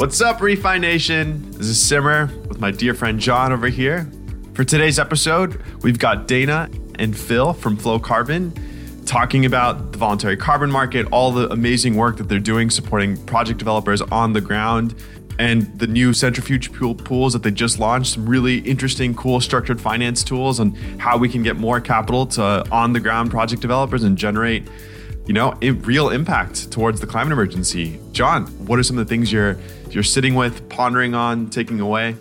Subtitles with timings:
[0.00, 1.50] What's up, Refi Nation?
[1.50, 4.10] This is Simar with my dear friend John over here.
[4.54, 10.70] For today's episode, we've got Dana and Phil from Flowcarbon talking about the voluntary carbon
[10.70, 14.94] market, all the amazing work that they're doing supporting project developers on the ground,
[15.38, 18.14] and the new centrifuge pool pools that they just launched.
[18.14, 22.66] Some really interesting, cool structured finance tools on how we can get more capital to
[22.72, 24.66] on the ground project developers and generate
[25.30, 25.52] you know,
[25.84, 28.00] real impact towards the climate emergency.
[28.10, 29.56] John, what are some of the things you're
[29.88, 32.16] you're sitting with, pondering on, taking away?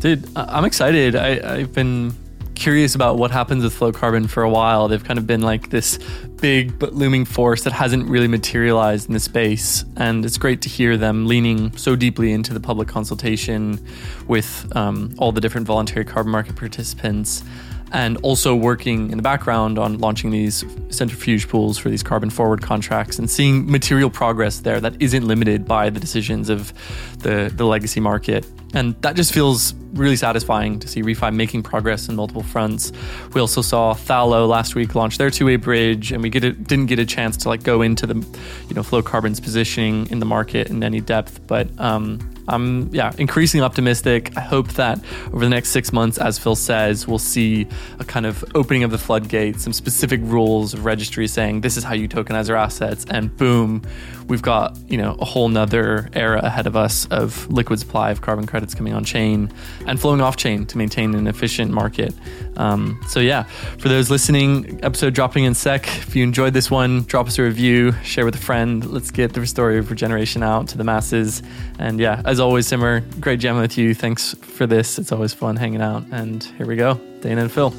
[0.00, 1.16] Dude, I'm excited.
[1.16, 2.12] I, I've been
[2.54, 4.86] curious about what happens with Flowcarbon for a while.
[4.86, 5.98] They've kind of been like this
[6.42, 9.86] big but looming force that hasn't really materialized in the space.
[9.96, 13.82] And it's great to hear them leaning so deeply into the public consultation
[14.28, 17.44] with um, all the different voluntary carbon market participants
[17.92, 22.62] and also working in the background on launching these centrifuge pools for these carbon forward
[22.62, 26.72] contracts and seeing material progress there that isn't limited by the decisions of
[27.18, 28.46] the, the legacy market.
[28.72, 32.92] And that just feels really satisfying to see Refi making progress in multiple fronts.
[33.34, 37.00] We also saw Thallo last week launch their two-way bridge, and we a, didn't get
[37.00, 40.84] a chance to like go into the, you know, Flowcarbon's positioning in the market in
[40.84, 41.44] any depth.
[41.48, 44.36] But um, I'm yeah increasingly optimistic.
[44.36, 44.98] I hope that
[45.32, 47.66] over the next six months, as Phil says, we'll see
[47.98, 51.84] a kind of opening of the floodgates, some specific rules of registry saying this is
[51.84, 53.82] how you tokenize our assets, and boom,
[54.26, 58.20] we've got you know a whole nother era ahead of us of liquid supply of
[58.20, 59.52] carbon credits coming on chain
[59.86, 62.12] and flowing off chain to maintain an efficient market.
[62.56, 63.44] Um, so yeah,
[63.78, 65.86] for those listening, episode dropping in sec.
[65.86, 68.84] If you enjoyed this one, drop us a review, share with a friend.
[68.84, 71.42] Let's get the story of regeneration out to the masses.
[71.78, 73.94] And yeah, as always, Simar, great jamming with you.
[73.94, 74.98] Thanks for this.
[74.98, 76.04] It's always fun hanging out.
[76.10, 77.70] And here we go, Dana and Phil.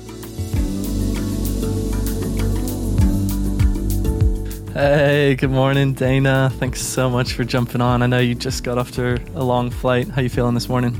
[4.74, 6.50] Hey, good morning, Dana.
[6.54, 8.02] Thanks so much for jumping on.
[8.02, 10.08] I know you just got off after a long flight.
[10.08, 11.00] How you feeling this morning?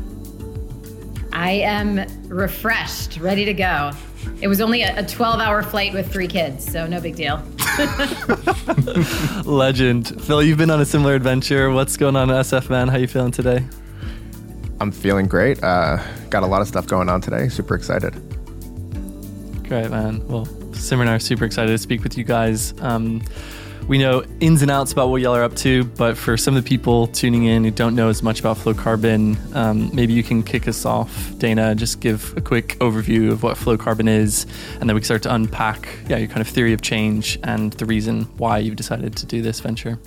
[1.32, 3.92] I am refreshed, ready to go.
[4.42, 7.42] It was only a 12 hour flight with three kids, so no big deal.
[9.46, 10.22] Legend.
[10.22, 11.72] Phil, you've been on a similar adventure.
[11.72, 12.88] What's going on at SF, man?
[12.88, 13.66] How you feeling today?
[14.80, 15.64] I'm feeling great.
[15.64, 15.98] Uh,
[16.30, 17.50] got a lot of stuff going on today.
[17.50, 18.14] Super excited.
[19.68, 20.28] Great, man.
[20.28, 22.74] Well, Simar and I are super excited to speak with you guys.
[22.82, 23.22] Um,
[23.88, 26.64] we know ins and outs about what y'all are up to, but for some of
[26.64, 30.44] the people tuning in who don't know as much about Flowcarbon, um, maybe you can
[30.44, 31.76] kick us off, Dana.
[31.76, 34.46] Just give a quick overview of what Flowcarbon is,
[34.80, 37.74] and then we can start to unpack, yeah, your kind of theory of change and
[37.74, 40.00] the reason why you've decided to do this venture.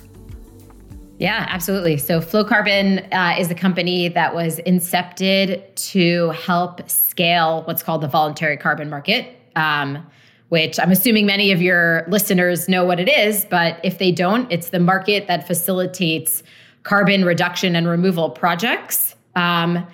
[1.17, 1.97] Yeah, absolutely.
[1.97, 8.07] So, Flowcarbon uh, is a company that was incepted to help scale what's called the
[8.07, 9.37] voluntary carbon market.
[9.55, 10.05] Um,
[10.49, 14.51] which I'm assuming many of your listeners know what it is, but if they don't,
[14.51, 16.43] it's the market that facilitates
[16.83, 19.85] carbon reduction and removal projects um,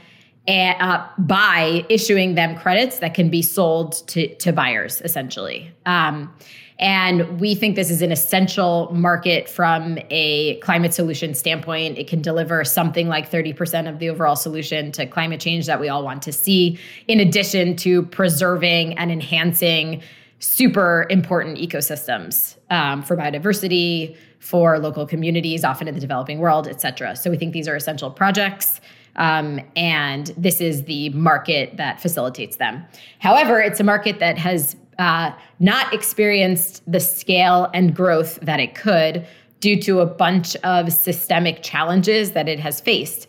[0.47, 5.71] and, uh, by issuing them credits that can be sold to, to buyers, essentially.
[5.85, 6.33] Um,
[6.81, 11.99] and we think this is an essential market from a climate solution standpoint.
[11.99, 15.89] It can deliver something like 30% of the overall solution to climate change that we
[15.89, 20.01] all want to see, in addition to preserving and enhancing
[20.41, 26.81] super important ecosystems um, for biodiversity, for local communities, often in the developing world, et
[26.81, 27.15] cetera.
[27.15, 28.81] So we think these are essential projects.
[29.17, 32.83] Um, and this is the market that facilitates them.
[33.19, 38.73] However, it's a market that has uh, not experienced the scale and growth that it
[38.73, 39.25] could
[39.59, 43.27] due to a bunch of systemic challenges that it has faced.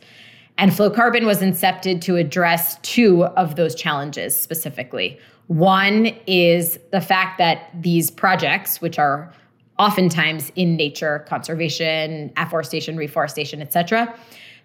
[0.56, 5.18] And Flowcarbon was incepted to address two of those challenges specifically.
[5.48, 9.32] One is the fact that these projects, which are
[9.78, 14.14] oftentimes in nature, conservation, afforestation, reforestation, etc.,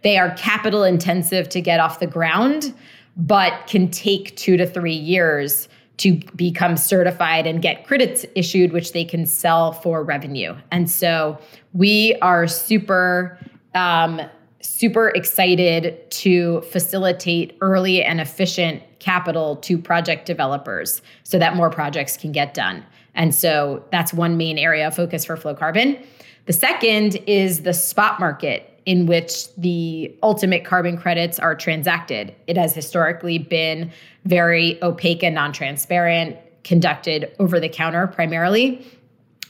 [0.04, 2.74] they are capital intensive to get off the ground,
[3.16, 5.68] but can take two to three years
[5.98, 10.56] to become certified and get credits issued, which they can sell for revenue.
[10.72, 11.40] And so
[11.74, 13.40] we are super
[13.74, 14.22] um,
[14.62, 22.18] super excited to facilitate early and efficient capital to project developers so that more projects
[22.18, 22.86] can get done.
[23.16, 26.04] And so that's one main area of focus for Flowcarbon.
[26.46, 32.34] The second is the spot market in which the ultimate carbon credits are transacted.
[32.48, 33.92] It has historically been
[34.24, 38.86] very opaque and non transparent, conducted over the counter primarily.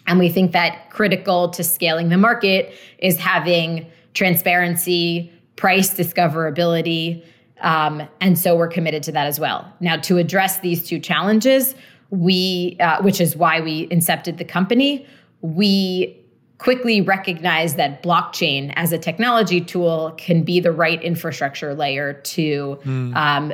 [0.08, 3.86] And we think that critical to scaling the market is having
[4.16, 7.24] transparency, price discoverability.
[7.62, 9.72] Um, and so we're committed to that as well.
[9.80, 11.76] Now, to address these two challenges,
[12.10, 15.06] we, uh, which is why we incepted the company,
[15.42, 16.24] we
[16.58, 22.80] quickly recognized that blockchain as a technology tool can be the right infrastructure layer to
[22.84, 23.16] mm.
[23.16, 23.54] um,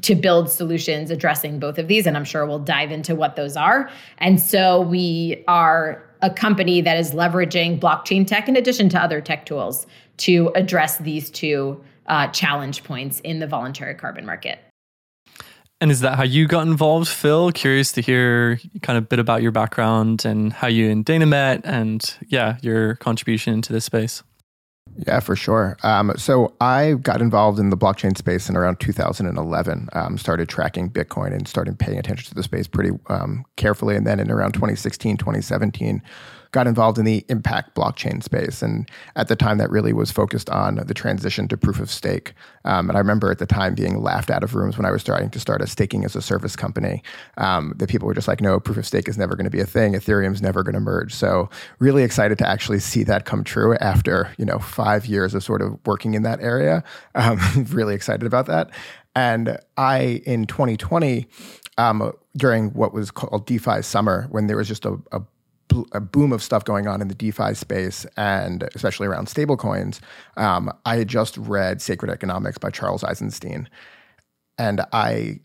[0.00, 3.56] to build solutions addressing both of these and i'm sure we'll dive into what those
[3.56, 8.98] are and so we are a company that is leveraging blockchain tech in addition to
[8.98, 9.86] other tech tools
[10.16, 14.58] to address these two uh, challenge points in the voluntary carbon market
[15.84, 17.52] and is that how you got involved, Phil?
[17.52, 21.26] Curious to hear kind of a bit about your background and how you and Dana
[21.26, 24.22] met and yeah, your contribution to this space.
[25.06, 25.76] Yeah, for sure.
[25.82, 29.88] Um, so I got involved in the blockchain space in around 2011.
[29.92, 33.94] Um, started tracking Bitcoin and started paying attention to the space pretty um, carefully.
[33.94, 36.00] And then in around 2016, 2017,
[36.54, 38.62] got involved in the impact blockchain space.
[38.62, 42.32] And at the time, that really was focused on the transition to proof of stake.
[42.64, 45.02] Um, and I remember at the time being laughed out of rooms when I was
[45.02, 47.02] starting to start a staking as a service company.
[47.38, 49.60] Um, that people were just like, no, proof of stake is never going to be
[49.60, 49.94] a thing.
[49.94, 51.12] Ethereum's never going to merge.
[51.12, 55.42] So really excited to actually see that come true after you know five years of
[55.42, 56.84] sort of working in that area.
[57.16, 57.40] Um,
[57.70, 58.70] really excited about that.
[59.16, 61.26] And I in 2020
[61.78, 65.20] um, during what was called DeFi summer, when there was just a, a
[65.92, 70.00] a boom of stuff going on in the DeFi space and especially around stablecoins,
[70.36, 73.68] um, I had just read Sacred Economics by Charles Eisenstein.
[74.58, 75.40] And I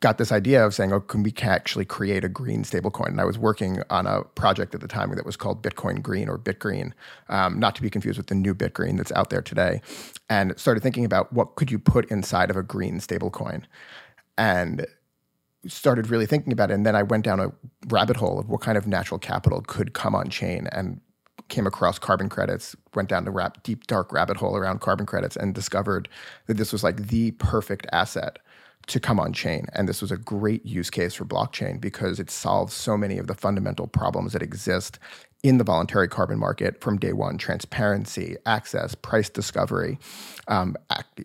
[0.00, 3.08] got this idea of saying, oh, can we actually create a green stablecoin?
[3.08, 6.28] And I was working on a project at the time that was called Bitcoin Green
[6.28, 6.92] or BitGreen,
[7.30, 9.80] um, not to be confused with the new BitGreen that's out there today.
[10.28, 13.64] And started thinking about what could you put inside of a green stablecoin.
[14.36, 14.86] And
[15.66, 16.74] started really thinking about it.
[16.74, 17.52] And then I went down a
[17.88, 21.00] rabbit hole of what kind of natural capital could come on chain and
[21.48, 25.36] came across carbon credits, went down the rap, deep, dark rabbit hole around carbon credits
[25.36, 26.08] and discovered
[26.46, 28.38] that this was like the perfect asset
[28.86, 29.66] to come on chain.
[29.72, 33.26] And this was a great use case for blockchain because it solves so many of
[33.26, 34.98] the fundamental problems that exist
[35.44, 39.98] in the voluntary carbon market from day one transparency, access, price discovery,
[40.48, 40.74] um,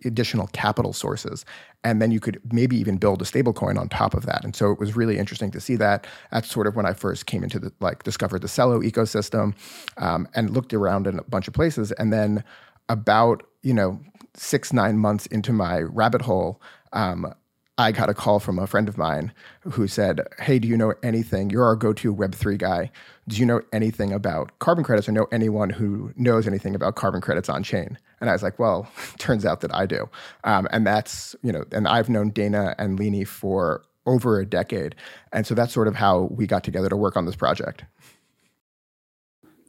[0.03, 1.45] additional capital sources.
[1.85, 4.43] And then you could maybe even build a stablecoin on top of that.
[4.43, 6.05] And so it was really interesting to see that.
[6.31, 9.55] That's sort of when I first came into the, like, discovered the Celo ecosystem
[9.95, 11.93] um, and looked around in a bunch of places.
[11.93, 12.43] And then
[12.89, 14.01] about, you know,
[14.35, 16.61] six, nine months into my rabbit hole,
[16.91, 17.33] um,
[17.79, 19.31] I got a call from a friend of mine
[19.61, 21.49] who said, Hey, do you know anything?
[21.49, 22.91] You're our go to Web3 guy.
[23.29, 27.21] Do you know anything about carbon credits or know anyone who knows anything about carbon
[27.21, 27.97] credits on chain?
[28.19, 30.09] And I was like, Well, turns out that I do.
[30.43, 34.95] Um, and that's, you know, and I've known Dana and Leany for over a decade.
[35.31, 37.83] And so that's sort of how we got together to work on this project.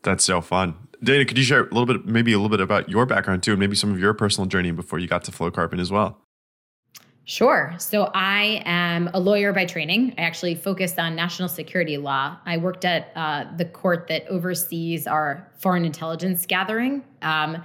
[0.02, 0.74] That's so fun.
[1.02, 3.52] Dana, could you share a little bit, maybe a little bit about your background too,
[3.52, 6.18] and maybe some of your personal journey before you got to Flowcarbon as well?
[7.30, 7.72] Sure.
[7.78, 10.14] So I am a lawyer by training.
[10.18, 12.36] I actually focused on national security law.
[12.44, 17.62] I worked at uh, the court that oversees our foreign intelligence gathering, um,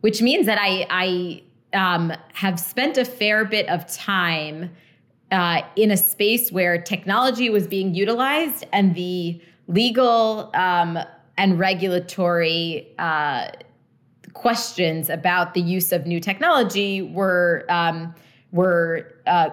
[0.00, 1.42] which means that I, I
[1.78, 4.68] um, have spent a fair bit of time
[5.30, 10.98] uh, in a space where technology was being utilized and the legal um,
[11.36, 13.46] and regulatory uh,
[14.32, 18.12] questions about the use of new technology were um,
[18.52, 19.50] were, uh,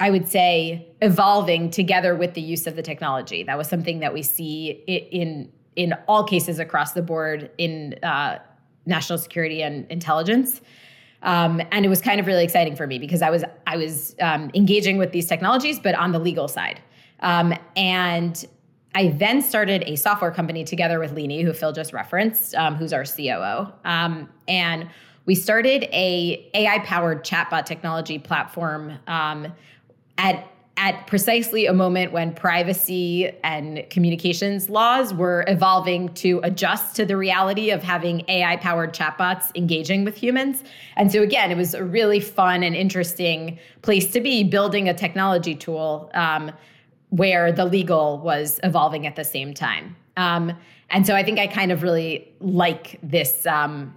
[0.00, 3.42] I would say, evolving together with the use of the technology.
[3.42, 8.38] That was something that we see in in all cases across the board in uh,
[8.86, 10.60] national security and intelligence.
[11.22, 14.14] Um, and it was kind of really exciting for me because I was I was
[14.20, 16.80] um, engaging with these technologies, but on the legal side.
[17.20, 18.44] Um, and
[18.94, 22.92] I then started a software company together with Leany, who Phil just referenced, um, who's
[22.92, 23.72] our COO.
[23.84, 24.88] Um, and
[25.26, 29.52] we started a AI powered chatbot technology platform um,
[30.18, 37.06] at at precisely a moment when privacy and communications laws were evolving to adjust to
[37.06, 40.64] the reality of having AI powered chatbots engaging with humans.
[40.96, 44.94] And so, again, it was a really fun and interesting place to be building a
[44.94, 46.50] technology tool um,
[47.10, 49.94] where the legal was evolving at the same time.
[50.16, 50.52] Um,
[50.90, 53.94] and so I think I kind of really like this um,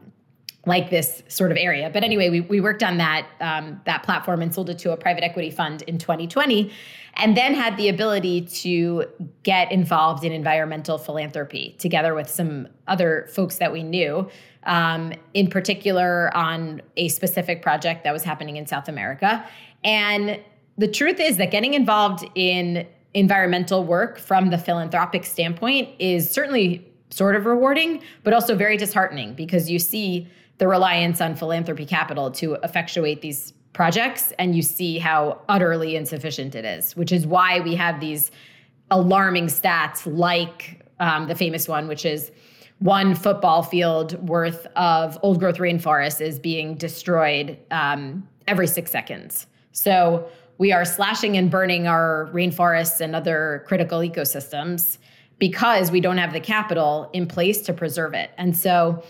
[0.67, 1.89] like this sort of area.
[1.89, 4.97] But anyway, we, we worked on that um, that platform and sold it to a
[4.97, 6.71] private equity fund in 2020,
[7.15, 9.05] and then had the ability to
[9.43, 14.29] get involved in environmental philanthropy together with some other folks that we knew.
[14.63, 19.47] Um, in particular, on a specific project that was happening in South America.
[19.85, 20.41] And
[20.77, 26.85] the truth is that getting involved in environmental work from the philanthropic standpoint is certainly
[27.09, 32.31] sort of rewarding, but also very disheartening because you see the reliance on philanthropy capital
[32.31, 37.59] to effectuate these projects and you see how utterly insufficient it is which is why
[37.59, 38.31] we have these
[38.89, 42.31] alarming stats like um, the famous one which is
[42.79, 49.47] one football field worth of old growth rainforest is being destroyed um, every six seconds.
[49.71, 54.97] So we are slashing and burning our rainforests and other critical ecosystems
[55.39, 58.31] because we don't have the capital in place to preserve it.
[58.37, 59.03] And so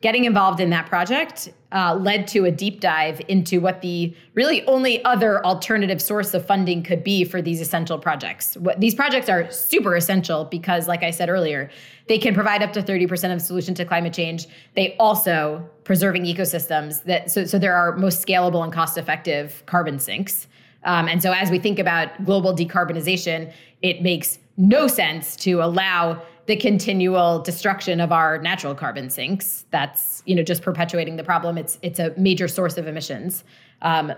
[0.00, 4.64] getting involved in that project uh, led to a deep dive into what the really
[4.66, 8.56] only other alternative source of funding could be for these essential projects.
[8.56, 11.70] What, these projects are super essential because, like I said earlier,
[12.08, 14.46] they can provide up to 30% of solution to climate change.
[14.74, 20.48] They also preserving ecosystems that so, so there are most scalable and cost-effective carbon sinks.
[20.84, 23.52] Um, and so as we think about global decarbonization,
[23.82, 29.66] it makes no sense to allow the continual destruction of our natural carbon sinks.
[29.70, 31.56] That's you know just perpetuating the problem.
[31.56, 33.44] It's it's a major source of emissions,
[33.82, 34.12] um,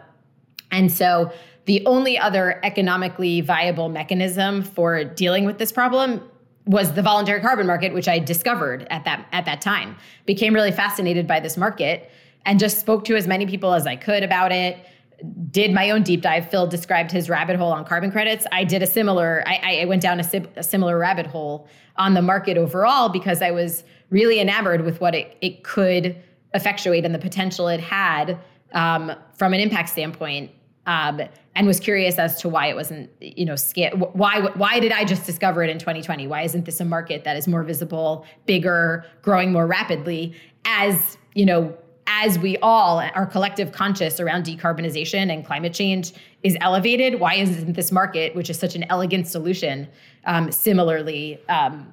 [0.70, 1.30] and so
[1.66, 6.22] the only other economically viable mechanism for dealing with this problem
[6.64, 9.94] was the voluntary carbon market, which I discovered at that at that time.
[10.24, 12.10] Became really fascinated by this market
[12.46, 14.78] and just spoke to as many people as I could about it
[15.50, 16.48] did my own deep dive.
[16.50, 18.46] Phil described his rabbit hole on carbon credits.
[18.52, 20.24] I did a similar, I, I went down a,
[20.56, 25.14] a, similar rabbit hole on the market overall because I was really enamored with what
[25.14, 26.16] it, it could
[26.54, 28.38] effectuate and the potential it had
[28.72, 30.50] um, from an impact standpoint.
[30.84, 31.20] Um,
[31.54, 33.96] and was curious as to why it wasn't, you know, scale.
[34.14, 36.26] Why why did I just discover it in 2020?
[36.26, 40.34] Why isn't this a market that is more visible, bigger, growing more rapidly?
[40.64, 41.76] As you know,
[42.22, 46.12] as we all, our collective conscious around decarbonization and climate change
[46.44, 49.88] is elevated, why isn't this market, which is such an elegant solution,
[50.24, 51.92] um, similarly um,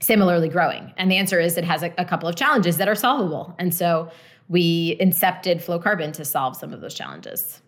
[0.00, 0.92] similarly growing?
[0.96, 3.54] And the answer is it has a, a couple of challenges that are solvable.
[3.58, 4.10] And so
[4.48, 7.60] we incepted Flowcarbon to solve some of those challenges.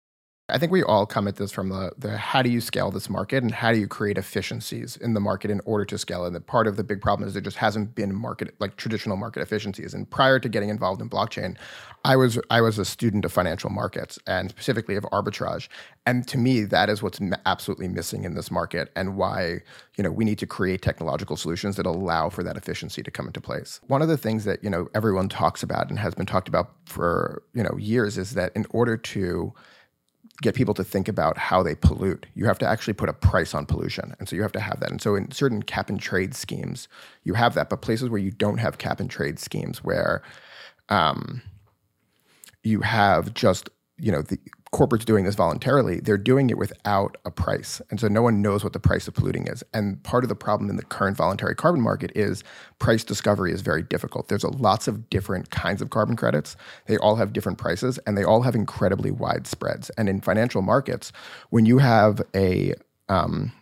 [0.50, 3.08] I think we all come at this from the, the how do you scale this
[3.08, 6.26] market and how do you create efficiencies in the market in order to scale.
[6.26, 9.40] And part of the big problem is there just hasn't been market like traditional market
[9.40, 9.94] efficiencies.
[9.94, 11.56] And prior to getting involved in blockchain,
[12.04, 15.68] I was I was a student of financial markets and specifically of arbitrage.
[16.04, 19.60] And to me, that is what's absolutely missing in this market and why
[19.96, 23.26] you know we need to create technological solutions that allow for that efficiency to come
[23.26, 23.80] into place.
[23.86, 26.70] One of the things that you know everyone talks about and has been talked about
[26.84, 29.54] for you know years is that in order to
[30.42, 32.26] get people to think about how they pollute.
[32.34, 34.14] You have to actually put a price on pollution.
[34.18, 34.90] And so you have to have that.
[34.90, 36.88] And so in certain cap and trade schemes,
[37.22, 37.70] you have that.
[37.70, 40.22] But places where you don't have cap and trade schemes, where
[40.88, 41.40] um,
[42.64, 44.38] you have just, you know, the
[44.74, 47.80] corporates doing this voluntarily, they're doing it without a price.
[47.90, 49.62] And so no one knows what the price of polluting is.
[49.72, 52.42] And part of the problem in the current voluntary carbon market is
[52.80, 54.26] price discovery is very difficult.
[54.26, 56.56] There's lots of different kinds of carbon credits.
[56.86, 59.90] They all have different prices and they all have incredibly wide spreads.
[59.90, 61.12] And in financial markets,
[61.50, 62.74] when you have a
[63.08, 63.52] um,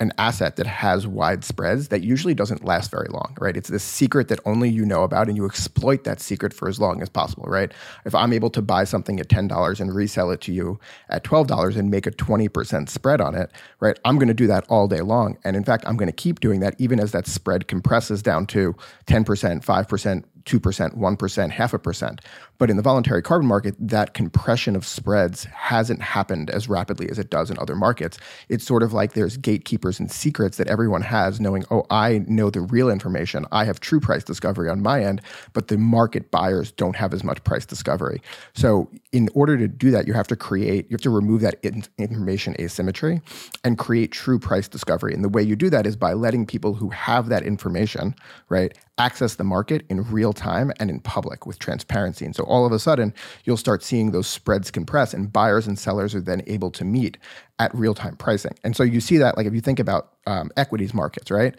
[0.00, 3.56] an asset that has wide spreads that usually doesn't last very long, right?
[3.56, 6.78] It's this secret that only you know about and you exploit that secret for as
[6.78, 7.72] long as possible, right?
[8.04, 10.78] If I'm able to buy something at $10 and resell it to you
[11.08, 13.50] at $12 and make a 20% spread on it,
[13.80, 13.98] right?
[14.04, 15.36] I'm going to do that all day long.
[15.42, 18.46] And in fact, I'm going to keep doing that even as that spread compresses down
[18.48, 18.76] to
[19.06, 22.20] 10%, 5%, 2%, 1%, half a percent.
[22.58, 27.18] But in the voluntary carbon market, that compression of spreads hasn't happened as rapidly as
[27.18, 28.18] it does in other markets.
[28.48, 32.50] It's sort of like there's gatekeepers and secrets that everyone has, knowing, oh, I know
[32.50, 33.46] the real information.
[33.52, 35.22] I have true price discovery on my end,
[35.52, 38.20] but the market buyers don't have as much price discovery.
[38.54, 41.56] So, in order to do that, you have to create, you have to remove that
[41.62, 43.22] in- information asymmetry
[43.64, 45.14] and create true price discovery.
[45.14, 48.14] And the way you do that is by letting people who have that information,
[48.48, 52.24] right, access the market in real time and in public with transparency.
[52.24, 53.14] And so all of a sudden,
[53.44, 57.18] you'll start seeing those spreads compress, and buyers and sellers are then able to meet
[57.58, 58.54] at real time pricing.
[58.64, 61.54] And so you see that, like if you think about um, equities markets, right?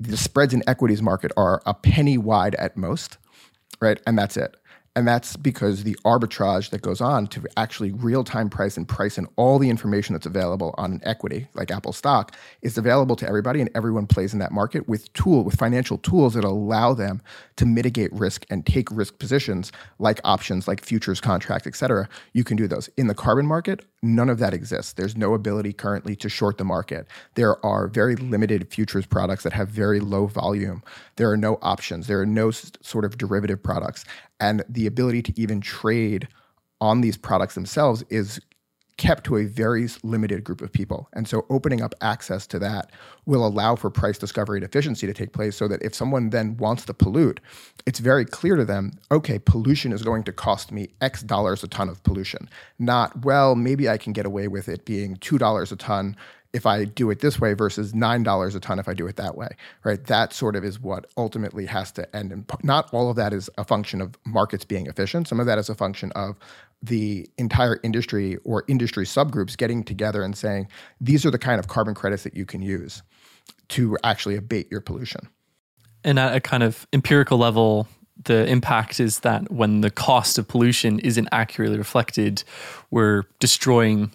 [0.00, 3.18] The spreads in equities market are a penny wide at most,
[3.80, 4.00] right?
[4.06, 4.56] And that's it.
[4.94, 9.16] And that's because the arbitrage that goes on to actually real time price and price
[9.16, 13.26] and all the information that's available on an equity like Apple stock is available to
[13.26, 17.22] everybody and everyone plays in that market with tool with financial tools that allow them
[17.56, 22.06] to mitigate risk and take risk positions like options, like futures contracts, et cetera.
[22.34, 22.88] You can do those.
[22.98, 24.94] In the carbon market, none of that exists.
[24.94, 27.06] There's no ability currently to short the market.
[27.34, 30.82] There are very limited futures products that have very low volume.
[31.16, 32.06] There are no options.
[32.06, 34.04] There are no sort of derivative products
[34.40, 36.26] and the ability to even trade
[36.80, 38.40] on these products themselves is
[38.96, 41.08] kept to a very limited group of people.
[41.12, 42.90] And so opening up access to that
[43.26, 46.56] will allow for price discovery and efficiency to take place so that if someone then
[46.56, 47.40] wants to pollute,
[47.86, 51.68] it's very clear to them, okay, pollution is going to cost me X dollars a
[51.68, 52.48] ton of pollution.
[52.78, 56.16] Not, well, maybe I can get away with it being $2 a ton
[56.52, 59.36] if I do it this way versus $9 a ton if I do it that
[59.36, 59.48] way,
[59.84, 60.04] right?
[60.04, 62.30] That sort of is what ultimately has to end.
[62.30, 65.28] And not all of that is a function of markets being efficient.
[65.28, 66.38] Some of that is a function of
[66.82, 70.68] the entire industry or industry subgroups getting together and saying,
[71.00, 73.02] these are the kind of carbon credits that you can use
[73.68, 75.28] to actually abate your pollution.
[76.04, 77.86] And at a kind of empirical level,
[78.24, 82.42] the impact is that when the cost of pollution isn't accurately reflected,
[82.90, 84.10] we're destroying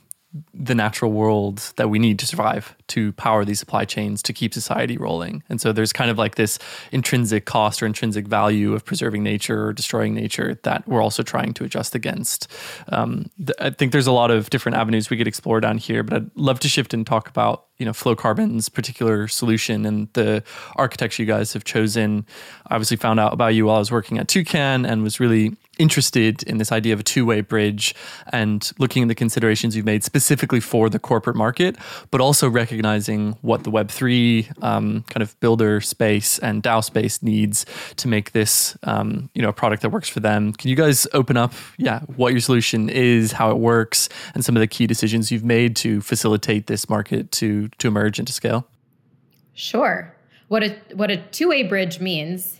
[0.53, 4.53] the natural world that we need to survive to power these supply chains to keep
[4.53, 5.41] society rolling.
[5.50, 6.60] And so there's kind of like this
[6.91, 11.53] intrinsic cost or intrinsic value of preserving nature or destroying nature that we're also trying
[11.55, 12.51] to adjust against.
[12.89, 16.03] Um, th- I think there's a lot of different avenues we could explore down here,
[16.03, 20.43] but I'd love to shift and talk about you know Flowcarbon's particular solution and the
[20.75, 22.25] architecture you guys have chosen
[22.67, 25.55] I obviously found out about you while i was working at toucan and was really
[25.79, 27.96] interested in this idea of a two-way bridge
[28.34, 31.77] and looking at the considerations you've made specifically for the corporate market
[32.12, 37.65] but also recognizing what the web3 um, kind of builder space and dao space needs
[37.96, 41.07] to make this um, you know a product that works for them can you guys
[41.13, 44.88] open up yeah what your solution is how it works and some of the key
[44.88, 48.67] decisions you've made to facilitate this market to to emerge and to scale?
[49.53, 50.15] Sure.
[50.48, 52.60] What a what a two way bridge means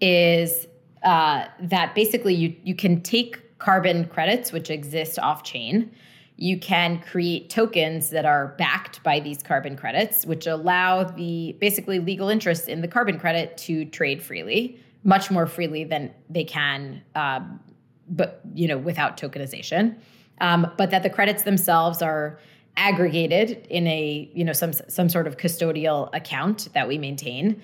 [0.00, 0.66] is
[1.02, 5.90] uh, that basically you you can take carbon credits which exist off chain.
[6.36, 11.98] You can create tokens that are backed by these carbon credits, which allow the basically
[11.98, 17.02] legal interest in the carbon credit to trade freely, much more freely than they can,
[17.14, 17.60] um,
[18.08, 19.96] but you know, without tokenization.
[20.40, 22.38] Um, but that the credits themselves are
[22.76, 27.60] aggregated in a you know some some sort of custodial account that we maintain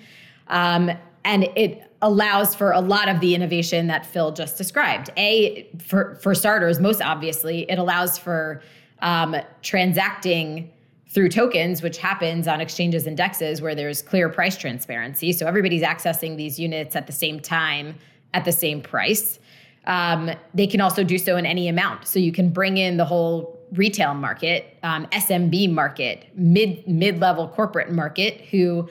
[0.47, 0.91] um,
[1.25, 5.09] and it allows for a lot of the innovation that phil just described.
[5.17, 8.61] A for for starters most obviously it allows for
[8.99, 10.71] um, transacting
[11.09, 15.33] through tokens which happens on exchanges and dexes where there's clear price transparency.
[15.33, 17.95] So everybody's accessing these units at the same time
[18.33, 19.39] at the same price.
[19.85, 22.05] Um, they can also do so in any amount.
[22.05, 27.47] So you can bring in the whole retail market, um, SMB market, mid mid level
[27.47, 28.87] corporate market who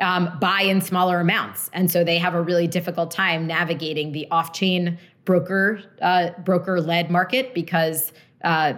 [0.00, 4.26] um, buy in smaller amounts, and so they have a really difficult time navigating the
[4.30, 8.12] off chain broker uh, broker led market because.
[8.42, 8.74] Uh,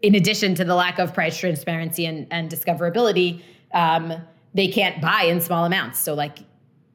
[0.00, 3.42] in addition to the lack of price transparency and, and discoverability,
[3.74, 4.12] um,
[4.54, 5.98] they can't buy in small amounts.
[5.98, 6.38] So, like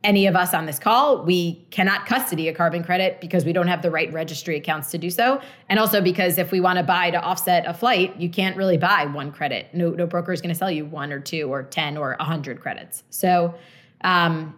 [0.04, 3.68] any of us on this call, we cannot custody a carbon credit because we don't
[3.68, 5.42] have the right registry accounts to do so.
[5.70, 8.78] And also because if we want to buy to offset a flight, you can't really
[8.78, 9.68] buy one credit.
[9.74, 12.60] No, no broker is going to sell you one or two or 10 or 100
[12.60, 13.04] credits.
[13.12, 13.56] So,
[14.02, 14.54] um,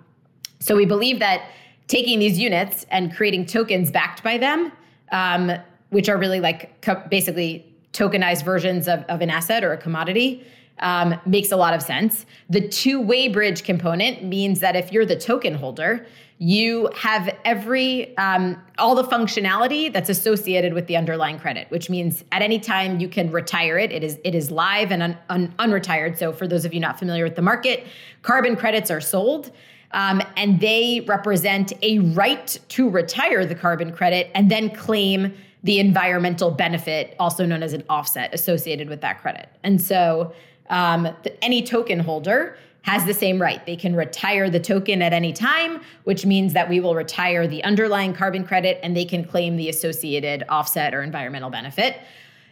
[0.59, 1.43] so we believe that
[1.87, 4.71] taking these units and creating tokens backed by them,
[5.11, 5.51] um,
[5.89, 10.43] which are really like co- basically tokenized versions of, of an asset or a commodity,
[10.79, 12.25] um, makes a lot of sense.
[12.49, 16.05] The two way bridge component means that if you're the token holder,
[16.37, 22.25] you have every um, all the functionality that's associated with the underlying credit, which means
[22.33, 23.91] at any time you can retire it.
[23.91, 26.17] It is it is live and un, un, unretired.
[26.17, 27.87] So for those of you not familiar with the market,
[28.21, 29.51] carbon credits are sold.
[29.91, 35.33] Um, and they represent a right to retire the carbon credit and then claim
[35.63, 39.49] the environmental benefit, also known as an offset, associated with that credit.
[39.63, 40.33] And so
[40.69, 41.07] um,
[41.41, 43.65] any token holder has the same right.
[43.65, 47.63] They can retire the token at any time, which means that we will retire the
[47.63, 51.97] underlying carbon credit and they can claim the associated offset or environmental benefit.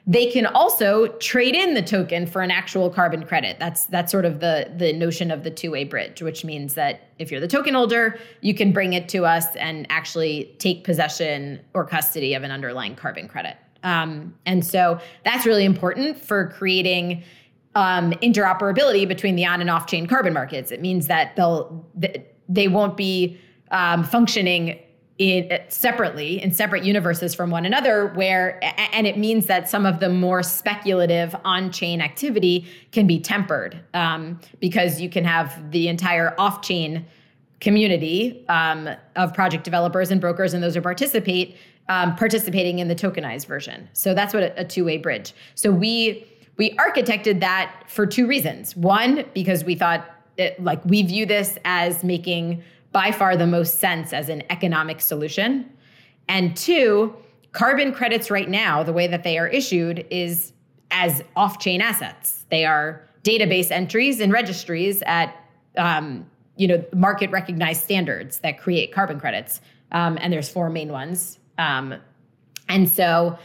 [0.07, 3.57] They can also trade in the token for an actual carbon credit.
[3.57, 7.31] That's that's sort of the the notion of the two-way bridge, which means that if
[7.31, 11.85] you're the token holder, you can bring it to us and actually take possession or
[11.85, 13.55] custody of an underlying carbon credit.
[13.83, 17.23] Um, and so that's really important for creating
[17.75, 20.71] um, interoperability between the on and off chain carbon markets.
[20.71, 21.85] It means that they'll
[22.49, 23.39] they won't be
[23.71, 24.79] um, functioning
[25.19, 28.59] in separately in separate universes from one another where
[28.93, 34.39] and it means that some of the more speculative on-chain activity can be tempered um,
[34.59, 37.05] because you can have the entire off-chain
[37.59, 41.55] community um, of project developers and brokers and those who participate
[41.89, 46.27] um, participating in the tokenized version so that's what a, a two-way bridge so we
[46.57, 48.75] we architected that for two reasons.
[48.75, 53.79] One, because we thought it, like we view this as making by far the most
[53.79, 55.69] sense as an economic solution.
[56.27, 57.15] And two,
[57.51, 60.53] carbon credits right now, the way that they are issued is
[60.91, 62.45] as off chain assets.
[62.49, 65.35] They are database entries and registries at
[65.77, 69.59] um, you know market recognized standards that create carbon credits.
[69.91, 71.39] Um, and there's four main ones.
[71.57, 71.95] Um,
[72.69, 73.37] and so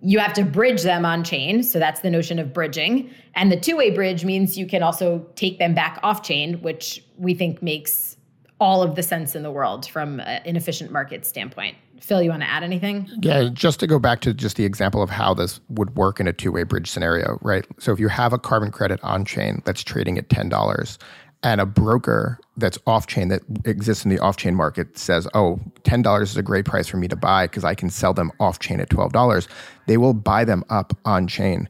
[0.00, 1.62] you have to bridge them on chain.
[1.62, 3.10] So that's the notion of bridging.
[3.34, 7.02] And the two way bridge means you can also take them back off chain, which
[7.16, 8.16] we think makes
[8.60, 11.76] all of the sense in the world from an efficient market standpoint.
[12.00, 13.08] Phil, you want to add anything?
[13.20, 16.28] Yeah, just to go back to just the example of how this would work in
[16.28, 17.66] a two way bridge scenario, right?
[17.78, 20.98] So if you have a carbon credit on chain that's trading at $10
[21.42, 25.60] and a broker that's off chain that exists in the off chain market says, oh,
[25.82, 28.58] $10 is a great price for me to buy because I can sell them off
[28.58, 29.46] chain at $12,
[29.86, 31.68] they will buy them up on chain.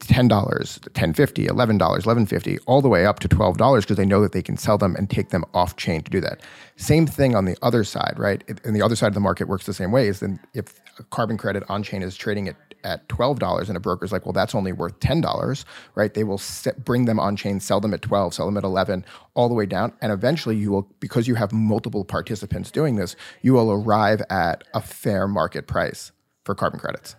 [0.00, 4.42] $10, $10.50, $11, $11.50, all the way up to $12 because they know that they
[4.42, 6.40] can sell them and take them off chain to do that.
[6.76, 8.44] Same thing on the other side, right?
[8.64, 10.06] And the other side of the market works the same way.
[10.06, 14.12] Is then if carbon credit on chain is trading at at $12 and a broker's
[14.12, 15.64] like, well, that's only worth $10,
[15.94, 16.14] right?
[16.14, 19.04] They will set, bring them on chain, sell them at 12, sell them at 11,
[19.34, 19.92] all the way down.
[20.00, 24.64] And eventually you will, because you have multiple participants doing this, you will arrive at
[24.74, 26.12] a fair market price
[26.44, 27.16] for carbon credits.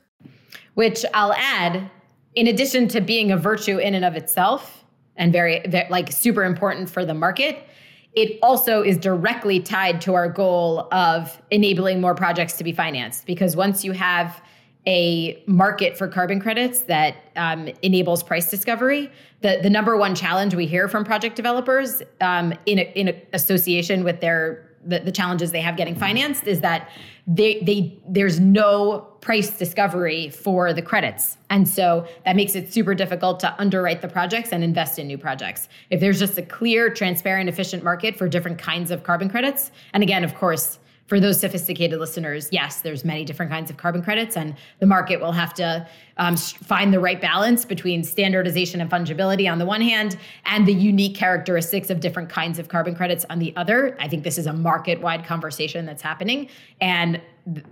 [0.73, 1.89] Which I'll add,
[2.35, 4.83] in addition to being a virtue in and of itself
[5.15, 7.65] and very, very like super important for the market,
[8.13, 13.25] it also is directly tied to our goal of enabling more projects to be financed
[13.25, 14.41] because once you have
[14.87, 19.11] a market for carbon credits that um, enables price discovery.
[19.41, 23.21] The, the number one challenge we hear from project developers um, in, a, in a
[23.33, 26.89] association with their the, the, challenges they have getting financed is that
[27.27, 32.95] they, they there's no price discovery for the credits and so that makes it super
[32.95, 36.89] difficult to underwrite the projects and invest in new projects if there's just a clear
[36.89, 41.39] transparent efficient market for different kinds of carbon credits and again of course for those
[41.39, 45.55] sophisticated listeners, yes, there's many different kinds of carbon credits, and the market will have
[45.55, 50.67] to um, find the right balance between standardization and fungibility on the one hand, and
[50.67, 53.97] the unique characteristics of different kinds of carbon credits on the other.
[53.99, 56.47] I think this is a market-wide conversation that's happening,
[56.79, 57.19] and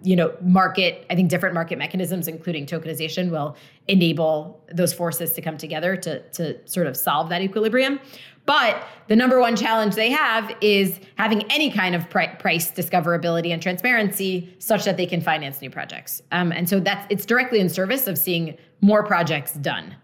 [0.01, 1.05] you know, market.
[1.11, 3.55] I think different market mechanisms, including tokenization, will
[3.87, 7.99] enable those forces to come together to to sort of solve that equilibrium.
[8.47, 13.61] But the number one challenge they have is having any kind of price discoverability and
[13.61, 16.21] transparency such that they can finance new projects.
[16.31, 19.95] Um, and so that's it's directly in service of seeing more projects done.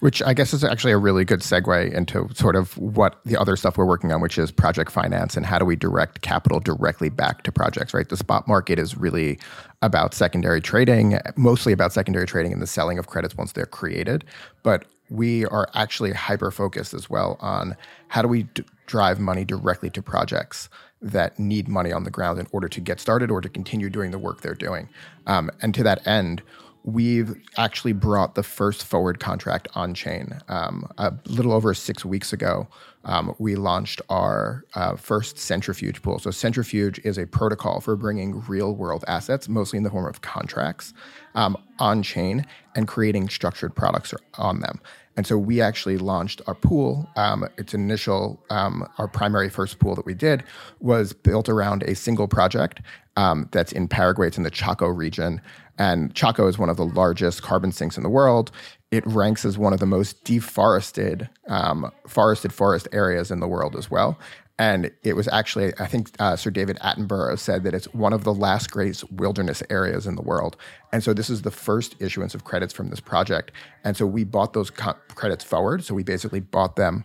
[0.00, 3.56] Which I guess is actually a really good segue into sort of what the other
[3.56, 7.10] stuff we're working on, which is project finance and how do we direct capital directly
[7.10, 8.08] back to projects, right?
[8.08, 9.38] The spot market is really
[9.82, 14.24] about secondary trading, mostly about secondary trading and the selling of credits once they're created.
[14.62, 17.76] But we are actually hyper focused as well on
[18.08, 20.68] how do we d- drive money directly to projects
[21.00, 24.10] that need money on the ground in order to get started or to continue doing
[24.10, 24.88] the work they're doing.
[25.26, 26.42] Um, and to that end,
[26.84, 30.38] we've actually brought the first forward contract on chain.
[30.48, 32.68] Um, a little over six weeks ago,
[33.04, 36.18] um, we launched our uh, first centrifuge pool.
[36.18, 40.20] So, centrifuge is a protocol for bringing real world assets, mostly in the form of
[40.20, 40.92] contracts,
[41.34, 44.80] um, on chain and creating structured products on them.
[45.16, 47.08] And so we actually launched our pool.
[47.16, 50.42] Um, its initial, um, our primary first pool that we did
[50.80, 52.80] was built around a single project
[53.16, 54.26] um, that's in Paraguay.
[54.26, 55.40] It's in the Chaco region.
[55.78, 58.50] And Chaco is one of the largest carbon sinks in the world.
[58.90, 63.76] It ranks as one of the most deforested, um, forested forest areas in the world
[63.76, 64.18] as well.
[64.56, 68.22] And it was actually, I think uh, Sir David Attenborough said that it's one of
[68.22, 70.56] the last great wilderness areas in the world.
[70.92, 73.50] And so this is the first issuance of credits from this project.
[73.82, 75.82] And so we bought those co- credits forward.
[75.82, 77.04] So we basically bought them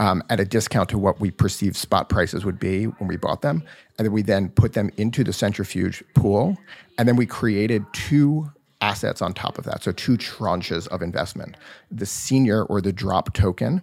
[0.00, 3.42] um, at a discount to what we perceived spot prices would be when we bought
[3.42, 3.62] them.
[3.96, 6.58] And then we then put them into the centrifuge pool.
[6.98, 8.50] And then we created two
[8.80, 9.84] assets on top of that.
[9.84, 11.56] So two tranches of investment.
[11.90, 13.82] The senior or the drop token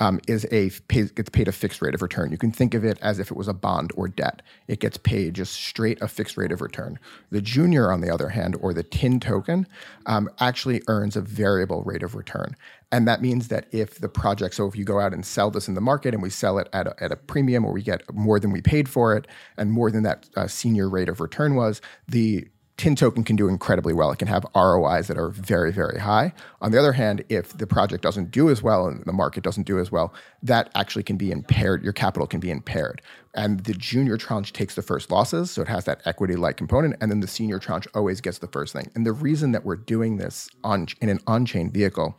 [0.00, 2.30] um, is a pay, gets paid a fixed rate of return.
[2.30, 4.42] You can think of it as if it was a bond or debt.
[4.68, 6.98] It gets paid just straight a fixed rate of return.
[7.30, 9.66] The junior, on the other hand, or the tin token,
[10.06, 12.56] um, actually earns a variable rate of return.
[12.90, 15.66] And that means that if the project, so if you go out and sell this
[15.66, 18.02] in the market and we sell it at a, at a premium or we get
[18.12, 19.26] more than we paid for it
[19.56, 22.46] and more than that uh, senior rate of return was, the
[22.78, 24.10] Tin Token can do incredibly well.
[24.10, 26.32] It can have ROIs that are very, very high.
[26.60, 29.66] On the other hand, if the project doesn't do as well and the market doesn't
[29.66, 31.84] do as well, that actually can be impaired.
[31.84, 33.02] Your capital can be impaired.
[33.34, 36.96] And the junior tranche takes the first losses, so it has that equity like component,
[37.00, 38.90] and then the senior tranche always gets the first thing.
[38.94, 42.18] And the reason that we're doing this on in an on chain vehicle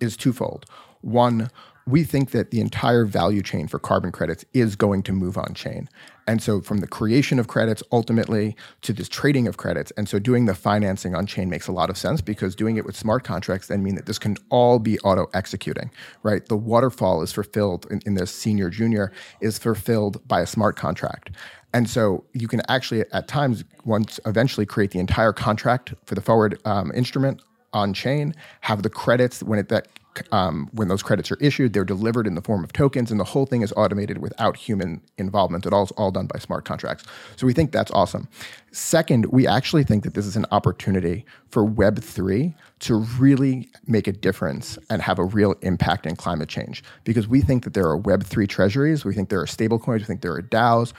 [0.00, 0.66] is twofold.
[1.00, 1.50] One,
[1.86, 5.54] we think that the entire value chain for carbon credits is going to move on
[5.54, 5.88] chain.
[6.26, 10.18] And so, from the creation of credits ultimately to this trading of credits, and so
[10.18, 13.24] doing the financing on chain makes a lot of sense because doing it with smart
[13.24, 15.90] contracts then mean that this can all be auto executing,
[16.22, 16.46] right?
[16.46, 21.30] The waterfall is fulfilled in, in this senior junior is fulfilled by a smart contract.
[21.74, 26.20] And so you can actually, at times, once eventually create the entire contract for the
[26.20, 29.88] forward um, instrument on chain, have the credits when it that
[30.30, 33.24] um, when those credits are issued, they're delivered in the form of tokens, and the
[33.24, 35.66] whole thing is automated without human involvement.
[35.66, 37.04] It all It's all done by smart contracts.
[37.36, 38.28] So we think that's awesome.
[38.72, 44.06] Second, we actually think that this is an opportunity for Web three to really make
[44.06, 46.82] a difference and have a real impact in climate change.
[47.04, 50.04] Because we think that there are Web three treasuries, we think there are stablecoins, we
[50.04, 50.92] think there are DAOs,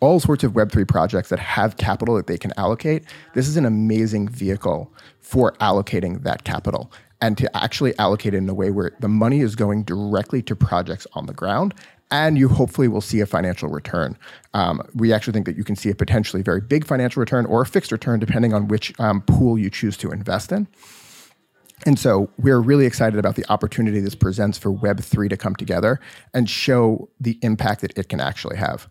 [0.00, 3.04] all sorts of Web three projects that have capital that they can allocate.
[3.34, 8.48] This is an amazing vehicle for allocating that capital and to actually allocate it in
[8.48, 11.74] a way where the money is going directly to projects on the ground
[12.10, 14.16] and you hopefully will see a financial return.
[14.54, 17.62] Um, we actually think that you can see a potentially very big financial return or
[17.62, 20.66] a fixed return depending on which um, pool you choose to invest in.
[21.86, 26.00] And so we're really excited about the opportunity this presents for Web3 to come together
[26.34, 28.88] and show the impact that it can actually have.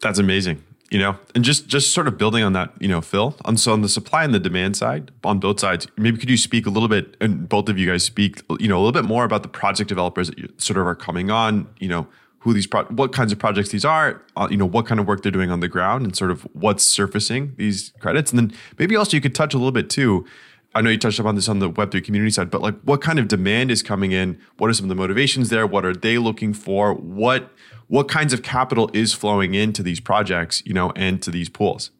[0.00, 0.62] That's amazing
[0.92, 3.72] you know and just just sort of building on that you know phil on so
[3.72, 6.70] on the supply and the demand side on both sides maybe could you speak a
[6.70, 9.42] little bit and both of you guys speak you know a little bit more about
[9.42, 12.06] the project developers that you sort of are coming on you know
[12.42, 15.06] who these pro- what kinds of projects these are uh, you know what kind of
[15.06, 18.32] work they're doing on the ground and sort of what's surfacing these credits.
[18.32, 20.26] And then maybe also you could touch a little bit too
[20.74, 23.18] I know you touched upon this on the Web3 community side, but like what kind
[23.18, 24.40] of demand is coming in?
[24.56, 25.66] What are some of the motivations there?
[25.66, 26.94] What are they looking for?
[26.94, 27.50] What
[27.88, 31.90] what kinds of capital is flowing into these projects, you know, and to these pools?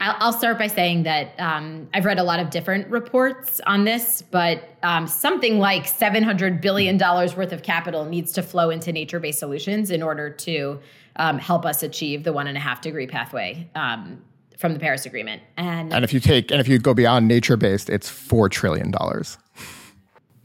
[0.00, 4.22] I'll start by saying that um, I've read a lot of different reports on this,
[4.22, 9.40] but um, something like $700 billion worth of capital needs to flow into nature based
[9.40, 10.78] solutions in order to
[11.16, 14.22] um, help us achieve the one and a half degree pathway um,
[14.58, 15.40] from the Paris Agreement.
[15.56, 18.92] And, and if you take, and if you go beyond nature based, it's $4 trillion.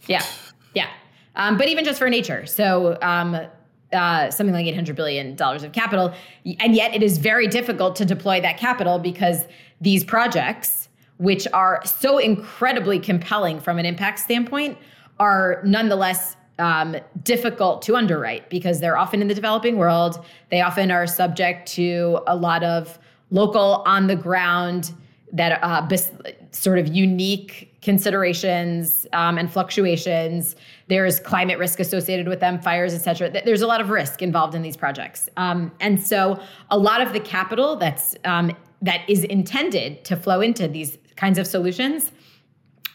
[0.07, 0.23] Yeah.
[0.73, 0.89] Yeah.
[1.35, 2.45] Um, but even just for nature.
[2.45, 3.35] So, um,
[3.91, 6.13] uh, something like $800 billion of capital.
[6.59, 9.45] And yet it is very difficult to deploy that capital because
[9.81, 14.77] these projects, which are so incredibly compelling from an impact standpoint,
[15.19, 20.23] are nonetheless um, difficult to underwrite because they're often in the developing world.
[20.49, 22.97] They often are subject to a lot of
[23.33, 24.93] local, on the ground,
[25.33, 26.11] that uh, bis-
[26.51, 30.55] sort of unique considerations um, and fluctuations.
[30.87, 33.29] There's climate risk associated with them, fires, et cetera.
[33.29, 37.11] There's a lot of risk involved in these projects, um, and so a lot of
[37.11, 42.11] the capital that's um, that is intended to flow into these kinds of solutions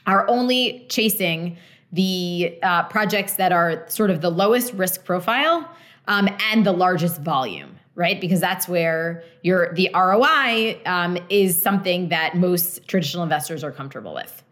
[0.07, 1.57] are only chasing
[1.93, 5.69] the uh, projects that are sort of the lowest risk profile
[6.07, 8.21] um, and the largest volume right?
[8.21, 14.15] Because that's where your the ROI um, is something that most traditional investors are comfortable
[14.15, 14.43] with.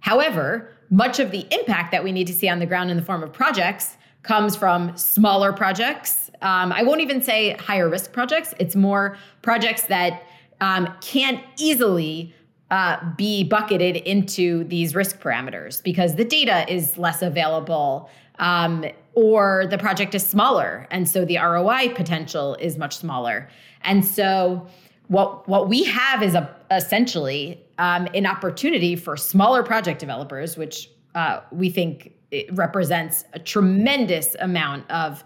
[0.00, 3.02] However, much of the impact that we need to see on the ground in the
[3.02, 6.30] form of projects comes from smaller projects.
[6.42, 8.54] Um, I won't even say higher risk projects.
[8.60, 10.22] It's more projects that
[10.60, 12.32] um, can't easily
[12.70, 19.66] uh, be bucketed into these risk parameters because the data is less available um, or
[19.70, 23.48] the project is smaller and so the roi potential is much smaller.
[23.82, 24.66] And so
[25.08, 30.88] what what we have is a essentially um, an opportunity for smaller project developers which
[31.14, 32.12] uh, we think
[32.52, 35.22] represents a tremendous amount of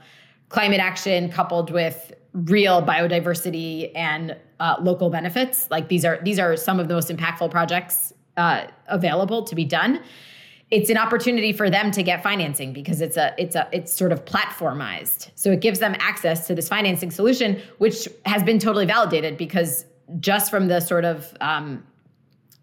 [0.49, 5.71] climate action coupled with real biodiversity and uh, local benefits.
[5.71, 9.65] Like these are these are some of the most impactful projects uh, available to be
[9.65, 10.03] done
[10.71, 14.13] it's an opportunity for them to get financing because it's a it's a it's sort
[14.13, 15.31] of platformized.
[15.35, 19.87] So it gives them access to this financing solution which has been totally validated because
[20.19, 21.85] just from the sort of um,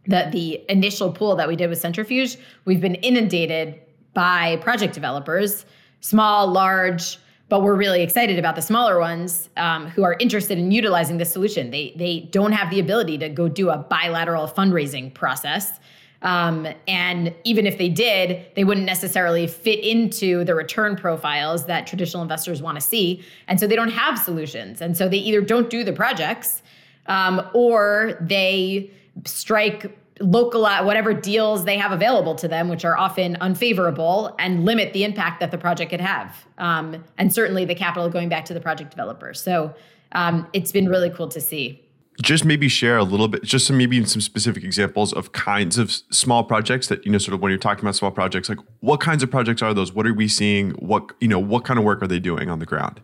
[0.06, 3.80] the the initial pool that we did with centrifuge we've been inundated
[4.14, 5.66] by project developers
[6.02, 10.72] small large but we're really excited about the smaller ones um, who are interested in
[10.72, 11.70] utilizing this solution.
[11.70, 15.80] They they don't have the ability to go do a bilateral fundraising process
[16.24, 21.86] um, and even if they did, they wouldn't necessarily fit into the return profiles that
[21.86, 23.24] traditional investors want to see.
[23.48, 24.82] And so they don't have solutions.
[24.82, 26.64] And so they either don't do the projects
[27.08, 28.90] um, or they
[29.26, 34.94] strike local whatever deals they have available to them, which are often unfavorable and limit
[34.94, 36.46] the impact that the project could have.
[36.58, 39.34] Um, and certainly the capital going back to the project developer.
[39.34, 39.74] So
[40.14, 41.84] um, it's been really cool to see.
[42.22, 45.92] Just maybe share a little bit, just some maybe some specific examples of kinds of
[46.12, 49.00] small projects that you know, sort of when you're talking about small projects, like what
[49.00, 49.94] kinds of projects are those?
[49.94, 50.72] What are we seeing?
[50.72, 53.02] What you know, what kind of work are they doing on the ground?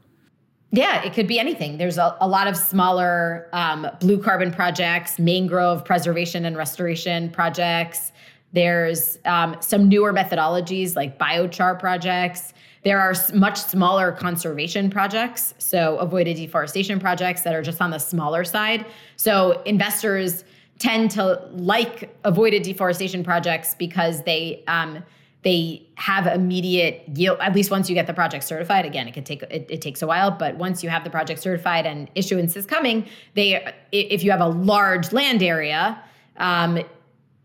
[0.71, 1.77] Yeah, it could be anything.
[1.79, 8.11] There's a, a lot of smaller um, blue carbon projects, mangrove preservation and restoration projects.
[8.53, 12.53] There's um, some newer methodologies like biochar projects.
[12.83, 17.99] There are much smaller conservation projects, so avoided deforestation projects that are just on the
[17.99, 18.85] smaller side.
[19.17, 20.45] So investors
[20.77, 25.03] tend to like avoided deforestation projects because they um,
[25.41, 29.25] they have immediate yield at least once you get the project certified again it could
[29.25, 32.57] take it, it, takes a while but once you have the project certified and issuance
[32.57, 36.01] is coming they if you have a large land area
[36.37, 36.79] um,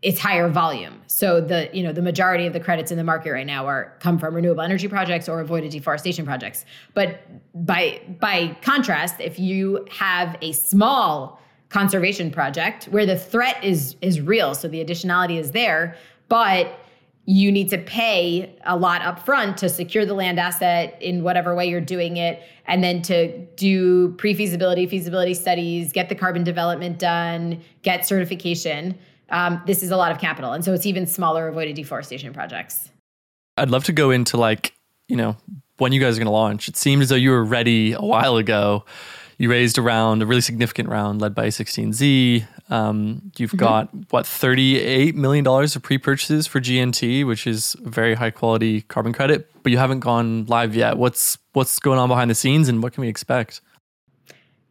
[0.05, 1.01] it's higher volume.
[1.07, 3.95] So the you know the majority of the credits in the market right now are
[3.99, 6.63] come from renewable energy projects or avoided deforestation projects.
[6.93, 7.21] But
[7.65, 14.21] by by contrast if you have a small conservation project where the threat is is
[14.21, 15.97] real so the additionality is there
[16.29, 16.79] but
[17.27, 21.55] you need to pay a lot up front to secure the land asset in whatever
[21.55, 26.99] way you're doing it and then to do pre-feasibility feasibility studies get the carbon development
[26.99, 28.95] done get certification
[29.29, 32.89] um, this is a lot of capital and so it's even smaller avoided deforestation projects
[33.57, 34.73] i'd love to go into like
[35.07, 35.35] you know
[35.77, 38.01] when you guys are going to launch it seemed as though you were ready a
[38.01, 38.83] while ago
[39.37, 42.47] you raised a round, a really significant round led by a16z.
[42.69, 43.57] Um, you've mm-hmm.
[43.57, 49.49] got what $38 million of pre-purchases for GNT, which is very high quality carbon credit,
[49.63, 50.97] but you haven't gone live yet.
[50.97, 53.61] What's what's going on behind the scenes and what can we expect?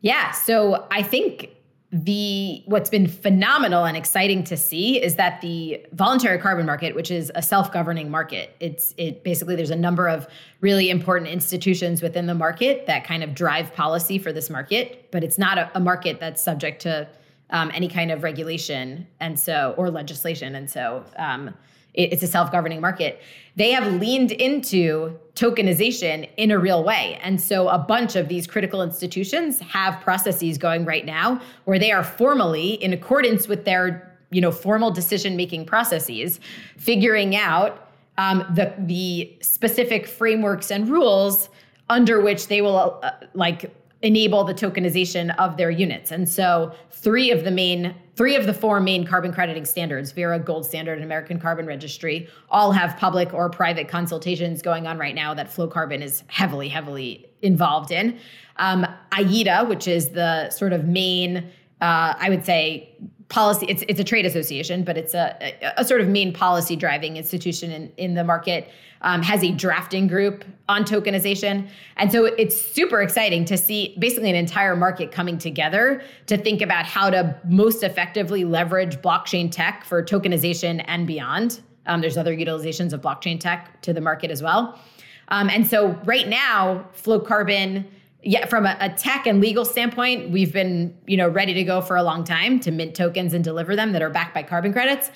[0.00, 1.50] Yeah, so I think
[1.94, 7.08] the what's been phenomenal and exciting to see is that the voluntary carbon market which
[7.08, 10.26] is a self-governing market it's it basically there's a number of
[10.60, 15.22] really important institutions within the market that kind of drive policy for this market but
[15.22, 17.08] it's not a, a market that's subject to
[17.50, 21.54] um, any kind of regulation and so or legislation and so um,
[21.94, 23.20] it's a self-governing market
[23.56, 28.46] they have leaned into tokenization in a real way and so a bunch of these
[28.46, 34.16] critical institutions have processes going right now where they are formally in accordance with their
[34.30, 36.40] you know formal decision making processes
[36.76, 41.48] figuring out um, the the specific frameworks and rules
[41.90, 46.10] under which they will uh, like enable the tokenization of their units.
[46.10, 50.38] And so three of the main three of the four main carbon crediting standards, Verra,
[50.38, 55.14] Gold Standard, and American Carbon Registry, all have public or private consultations going on right
[55.14, 58.18] now that Flowcarbon is heavily, heavily involved in.
[58.56, 61.38] Um, IETA, which is the sort of main,
[61.80, 62.96] uh, I would say,
[63.28, 66.76] policy it's it's a trade association but it's a, a, a, sort of main policy
[66.76, 68.68] driving institution in, in the market
[69.04, 71.68] um, has a drafting group on tokenization.
[71.96, 76.62] And so it's super exciting to see basically an entire market coming together to think
[76.62, 81.60] about how to most effectively leverage blockchain tech for tokenization and beyond.
[81.86, 84.80] Um, there's other utilizations of blockchain tech to the market as well.
[85.28, 87.84] Um, and so right now Flowcarbon
[88.24, 91.80] yeah, from a, a, tech and legal standpoint, we've been, you know, ready to go
[91.80, 94.72] for a long time to mint tokens and deliver them that are backed by carbon
[94.72, 95.10] credits.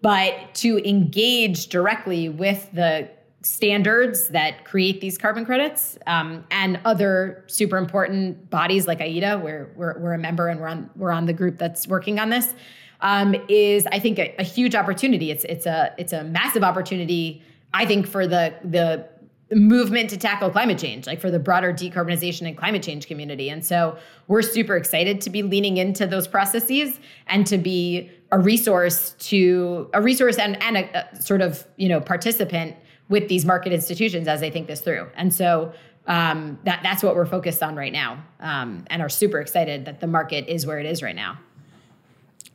[0.00, 3.08] But to engage directly with the
[3.42, 9.70] standards that create these carbon credits um, and other super important bodies like IETA, where
[9.76, 12.54] we're, we're a member and we're on we're on the group that's working on this,
[13.00, 15.30] um, is I think a, a huge opportunity.
[15.30, 17.42] It's it's a it's a massive opportunity.
[17.74, 19.08] I think for the the
[19.54, 23.50] movement to tackle climate change, like for the broader decarbonization and climate change community.
[23.50, 28.38] And so we're super excited to be leaning into those processes and to be a
[28.38, 32.76] resource to a resource and, and a, a sort of, you know, participant
[33.08, 35.06] with these market institutions as they think this through.
[35.16, 35.72] And so
[36.06, 40.00] um, that that's what we're focused on right now, um, and are super excited that
[40.00, 41.38] the market is where it is right now.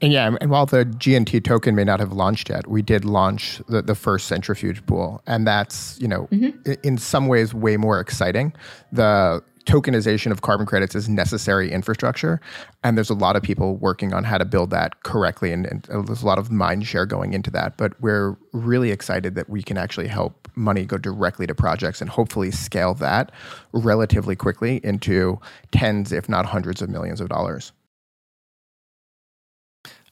[0.02, 3.62] And yeah, and while the GNT token may not have launched yet, we did launch
[3.68, 5.22] the, the first centrifuge pool.
[5.26, 6.74] And that's, you know, mm-hmm.
[6.84, 8.54] in some ways way more exciting.
[8.92, 12.40] The tokenization of carbon credits is necessary infrastructure.
[12.84, 15.52] And there's a lot of people working on how to build that correctly.
[15.52, 17.76] And, and there's a lot of mind share going into that.
[17.76, 22.10] But we're really excited that we can actually help money go directly to projects and
[22.10, 23.32] hopefully scale that
[23.74, 25.40] relatively quickly into
[25.72, 27.74] tens, if not hundreds of millions of dollars.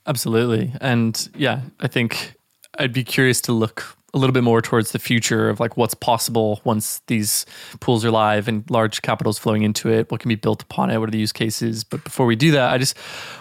[0.07, 0.71] Absolutely.
[0.81, 2.35] And yeah, I think
[2.77, 5.93] I'd be curious to look a little bit more towards the future of like what's
[5.93, 7.45] possible once these
[7.81, 10.09] pools are live and large capitals flowing into it.
[10.09, 10.99] What can be built upon it?
[10.99, 11.83] What are the use cases?
[11.83, 12.95] But before we do that, I just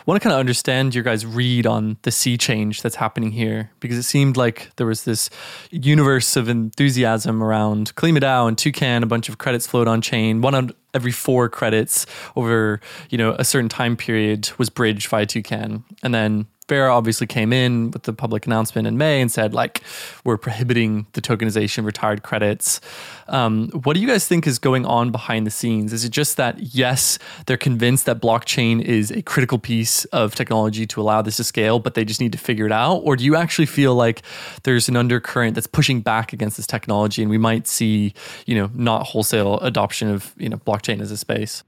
[0.04, 3.70] want to kind of understand your guys' read on the sea change that's happening here
[3.78, 5.30] because it seemed like there was this
[5.70, 9.04] universe of enthusiasm around KlimaDAO and Toucan.
[9.04, 10.40] A bunch of credits flowed on chain.
[10.40, 12.06] One on every four credits
[12.36, 17.26] over you know a certain time period was bridged via Toucan, and then Verra obviously
[17.26, 19.82] came in with the public announcement in May and said, like,
[20.24, 22.80] we're prohibiting the tokenization of retired credits.
[23.28, 25.92] Um, what do you guys think is going on behind the scenes?
[25.92, 30.86] Is it just that, yes, they're convinced that blockchain is a critical piece of technology
[30.86, 32.96] to allow this to scale, but they just need to figure it out?
[32.98, 34.22] Or do you actually feel like
[34.62, 38.14] there's an undercurrent that's pushing back against this technology and we might see,
[38.46, 41.62] you know, not wholesale adoption of, you know, blockchain as a space?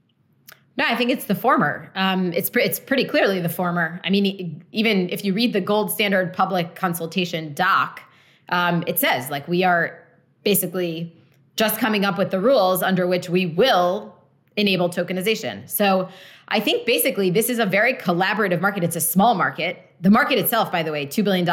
[0.77, 1.91] No, I think it's the former.
[1.95, 3.99] Um, it's pre- it's pretty clearly the former.
[4.03, 8.01] I mean, even if you read the gold standard public consultation doc,
[8.49, 9.99] um, it says like we are
[10.43, 11.13] basically
[11.55, 14.15] just coming up with the rules under which we will
[14.55, 15.67] enable tokenization.
[15.69, 16.09] So
[16.49, 18.83] I think basically this is a very collaborative market.
[18.83, 19.83] It's a small market.
[20.01, 21.45] The market itself, by the way, $2 billion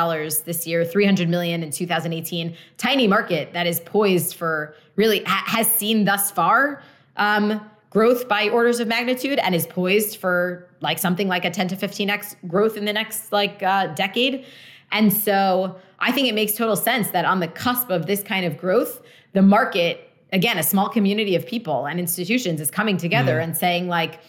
[0.45, 5.67] this year, 300 million in 2018, tiny market that is poised for really ha- has
[5.67, 6.83] seen thus far
[7.17, 7.61] um,
[7.95, 11.77] growth by orders of magnitude and is poised for like something like a 10 to
[11.77, 14.45] 15x growth in the next like uh, decade.
[14.91, 18.45] And so I think it makes total sense that on the cusp of this kind
[18.45, 19.01] of growth,
[19.33, 23.45] the market, again, a small community of people and institutions is coming together mm.
[23.45, 24.21] and saying, like,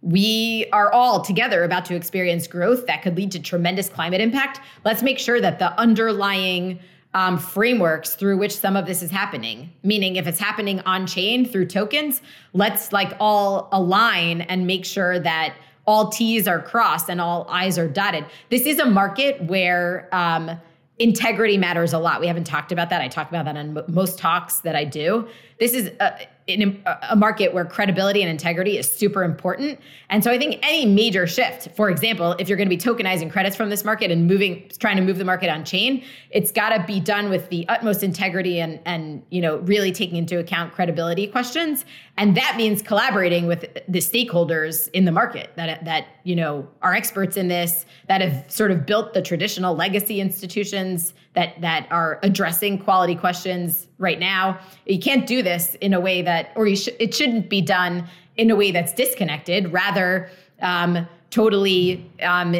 [0.00, 4.60] we are all together about to experience growth that could lead to tremendous climate impact.
[4.84, 6.78] Let's make sure that the underlying
[7.18, 9.72] um, frameworks through which some of this is happening.
[9.82, 15.18] Meaning, if it's happening on chain through tokens, let's like all align and make sure
[15.18, 18.24] that all T's are crossed and all I's are dotted.
[18.50, 20.60] This is a market where um,
[21.00, 22.20] integrity matters a lot.
[22.20, 23.00] We haven't talked about that.
[23.00, 25.26] I talk about that on most talks that I do.
[25.58, 29.78] This is a, in a market where credibility and integrity is super important.
[30.08, 33.30] And so I think any major shift, for example, if you're going to be tokenizing
[33.30, 36.70] credits from this market and moving, trying to move the market on chain, it's got
[36.70, 40.72] to be done with the utmost integrity and, and, you know, really taking into account
[40.72, 41.84] credibility questions.
[42.16, 46.94] And that means collaborating with the stakeholders in the market that, that, you know, are
[46.94, 52.18] experts in this, that have sort of built the traditional legacy institutions that, that are
[52.22, 54.58] addressing quality questions right now.
[54.86, 58.50] You can't do this in a way that, or sh- it shouldn't be done in
[58.50, 59.72] a way that's disconnected.
[59.72, 60.30] Rather,
[60.62, 62.54] um, totally um,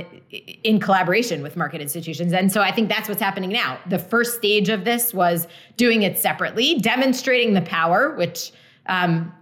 [0.63, 2.33] in collaboration with market institutions.
[2.33, 3.79] And so I think that's what's happening now.
[3.89, 8.53] The first stage of this was doing it separately, demonstrating the power, which
[8.87, 9.33] um,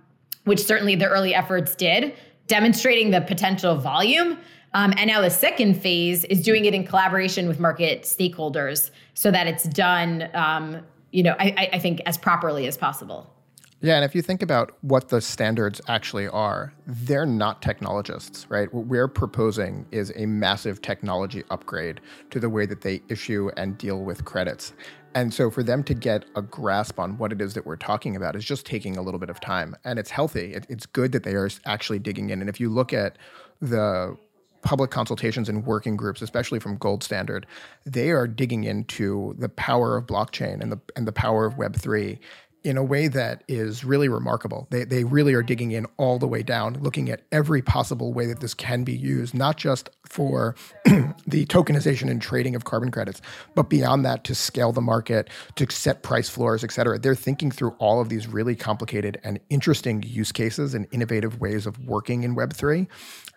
[0.45, 2.15] which certainly the early efforts did,
[2.47, 4.39] demonstrating the potential volume.
[4.75, 9.31] Um, and now the second phase is doing it in collaboration with market stakeholders so
[9.31, 10.83] that it's done um,
[11.17, 13.33] you know, I, I think as properly as possible.
[13.81, 18.73] Yeah, and if you think about what the standards actually are, they're not technologists, right?
[18.73, 22.03] What we're proposing is a massive technology upgrade
[22.33, 24.75] to the way that they issue and deal with credits.
[25.15, 28.15] And so for them to get a grasp on what it is that we're talking
[28.15, 29.75] about is just taking a little bit of time.
[29.85, 30.53] And it's healthy.
[30.53, 32.43] It, it's good that they are actually digging in.
[32.43, 33.17] And if you look at
[33.63, 34.19] the
[34.67, 37.47] public consultations and working groups, especially from Gold Standard,
[37.85, 41.77] they are digging into the power of blockchain and the and the power of Web
[41.77, 42.19] three
[42.67, 44.67] in a way that is really remarkable.
[44.71, 48.27] They, they really are digging in all the way down, looking at every possible way
[48.27, 53.23] that this can be used, not just for the tokenization and trading of carbon credits,
[53.55, 56.99] but beyond that to scale the market, to set price floors, et cetera.
[56.99, 61.67] They're thinking through all of these really complicated and interesting use cases and innovative ways
[61.67, 62.89] of working in Web3.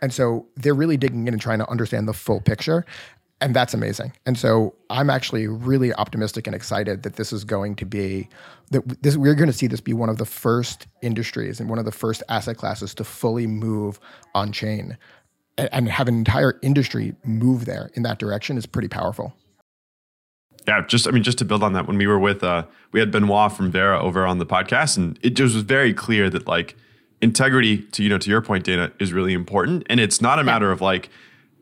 [0.01, 2.83] And so they're really digging in and trying to understand the full picture
[3.41, 4.13] and that's amazing.
[4.25, 8.27] And so I'm actually really optimistic and excited that this is going to be
[8.71, 11.79] that this we're going to see this be one of the first industries and one
[11.79, 13.99] of the first asset classes to fully move
[14.35, 14.97] on chain
[15.57, 19.33] and, and have an entire industry move there in that direction is pretty powerful.
[20.67, 22.99] Yeah, just I mean, just to build on that, when we were with uh, we
[22.99, 26.47] had Benoit from Verra over on the podcast, and it just was very clear that
[26.47, 26.75] like
[27.21, 30.43] integrity to you know to your point, Dana, is really important, and it's not a
[30.43, 31.09] matter of like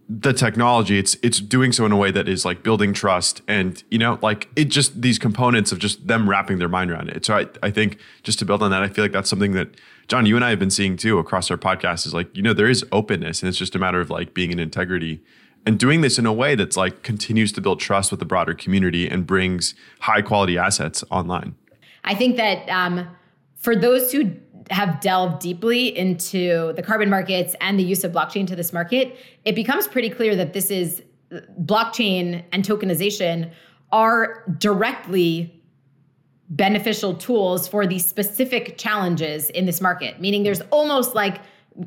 [0.10, 3.84] the technology it's it's doing so in a way that is like building trust and
[3.92, 7.26] you know like it just these components of just them wrapping their mind around it.
[7.26, 9.68] So i, I think just to build on that i feel like that's something that
[10.08, 12.54] john you and i have been seeing too across our podcast is like you know
[12.54, 15.22] there is openness and it's just a matter of like being in integrity
[15.68, 18.54] and doing this in a way that's like continues to build trust with the broader
[18.54, 21.56] community and brings high quality assets online.
[22.06, 23.06] I think that um,
[23.58, 24.32] for those who
[24.70, 29.18] have delved deeply into the carbon markets and the use of blockchain to this market,
[29.46, 31.04] it becomes pretty clear that this is
[31.62, 33.52] blockchain and tokenization
[33.92, 35.54] are directly
[36.50, 40.20] beneficial tools for the specific challenges in this market.
[40.22, 41.42] Meaning, there's almost like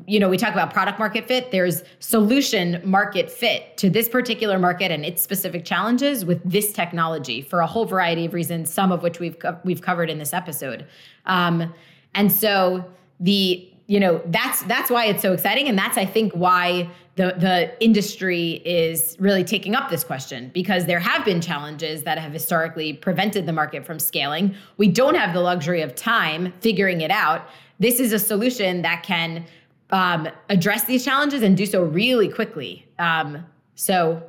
[0.07, 1.51] you know, we talk about product market fit.
[1.51, 7.41] There's solution market fit to this particular market and its specific challenges with this technology
[7.41, 10.33] for a whole variety of reasons, some of which we've co- we've covered in this
[10.33, 10.87] episode.
[11.25, 11.73] Um,
[12.15, 12.85] and so
[13.19, 17.35] the you know that's that's why it's so exciting, and that's I think why the
[17.37, 22.31] the industry is really taking up this question because there have been challenges that have
[22.31, 24.55] historically prevented the market from scaling.
[24.77, 27.47] We don't have the luxury of time figuring it out.
[27.79, 29.45] This is a solution that can
[29.89, 32.87] um, address these challenges and do so really quickly.
[32.97, 33.45] Um,
[33.75, 34.23] so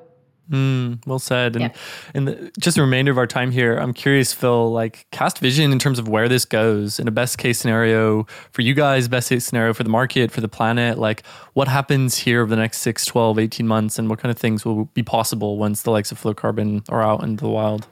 [0.50, 1.56] Mm, well said.
[1.56, 1.72] And, yeah.
[2.14, 5.72] and the, just a remainder of our time here, I'm curious, Phil, like cast vision
[5.72, 9.28] in terms of where this goes in a best case scenario for you guys, best
[9.28, 10.98] case scenario for the market, for the planet.
[10.98, 11.24] Like
[11.54, 14.64] what happens here over the next 6, 12, 18 months and what kind of things
[14.64, 17.86] will be possible once the likes of Flowcarbon are out into the wild?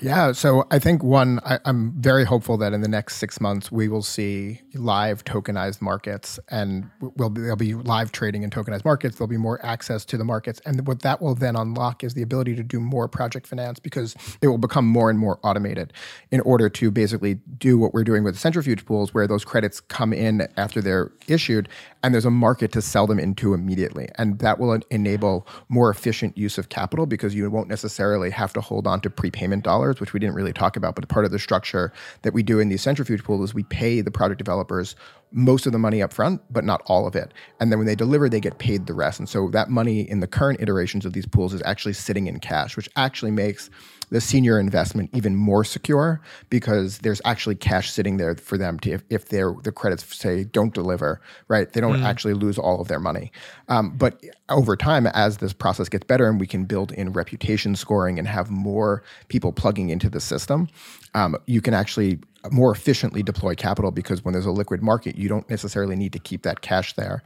[0.00, 3.72] Yeah, so I think one, I, am very hopeful that in the next six months
[3.72, 9.16] we will see live tokenized markets, and will there'll be live trading in tokenized markets.
[9.16, 12.22] There'll be more access to the markets, and what that will then unlock is the
[12.22, 15.92] ability to do more project finance because it will become more and more automated
[16.30, 20.12] in order to basically do what we're doing with centrifuge pools, where those credits come
[20.12, 21.68] in after they're issued,
[22.04, 26.38] and there's a market to sell them into immediately, and that will enable more efficient
[26.38, 30.00] use of capital because you won't necessarily have to hold on to prepayment dollars dollars,
[30.00, 32.68] which we didn't really talk about, but part of the structure that we do in
[32.68, 34.94] these centrifuge pools is we pay the product developers
[35.32, 37.32] most of the money up front, but not all of it.
[37.60, 39.18] And then when they deliver, they get paid the rest.
[39.18, 42.40] And so that money in the current iterations of these pools is actually sitting in
[42.40, 43.70] cash, which actually makes
[44.10, 48.90] the senior investment even more secure because there's actually cash sitting there for them to
[48.92, 52.04] if, if their the credits say don't deliver right they don't mm.
[52.04, 53.30] actually lose all of their money
[53.68, 57.76] um, but over time as this process gets better and we can build in reputation
[57.76, 60.68] scoring and have more people plugging into the system
[61.14, 62.18] um, you can actually
[62.50, 66.18] more efficiently deploy capital because when there's a liquid market you don't necessarily need to
[66.18, 67.22] keep that cash there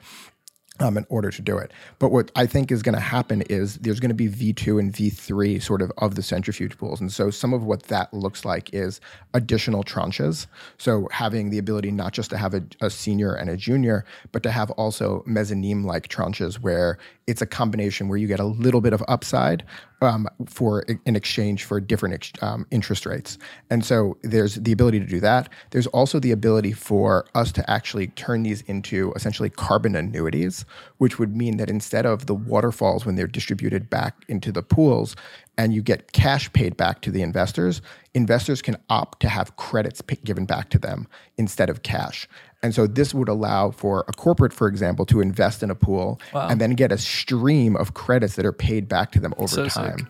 [0.81, 1.71] um, in order to do it.
[1.99, 4.93] But what I think is going to happen is there's going to be V2 and
[4.93, 7.01] V3 sort of of the centrifuge pools.
[7.01, 9.01] And so some of what that looks like is
[9.35, 10.47] additional tranches.
[10.79, 14.43] So having the ability not just to have a, a senior and a junior, but
[14.45, 18.81] to have also mezzanine like tranches where it's a combination where you get a little
[18.81, 19.65] bit of upside
[20.03, 23.39] um, for in exchange for different ex- um, interest rates.
[23.71, 25.49] And so there's the ability to do that.
[25.71, 30.65] There's also the ability for us to actually turn these into essentially carbon annuities,
[30.99, 35.17] which would mean that instead of the waterfalls when they're distributed back into the pools,
[35.59, 37.83] and you get cash paid back to the investors,
[38.15, 42.27] investors can opt to have credits given back to them instead of cash.
[42.63, 46.21] And so this would allow for a corporate, for example, to invest in a pool
[46.33, 46.49] wow.
[46.49, 49.69] and then get a stream of credits that are paid back to them over so
[49.69, 49.99] time.
[49.99, 50.09] Sick.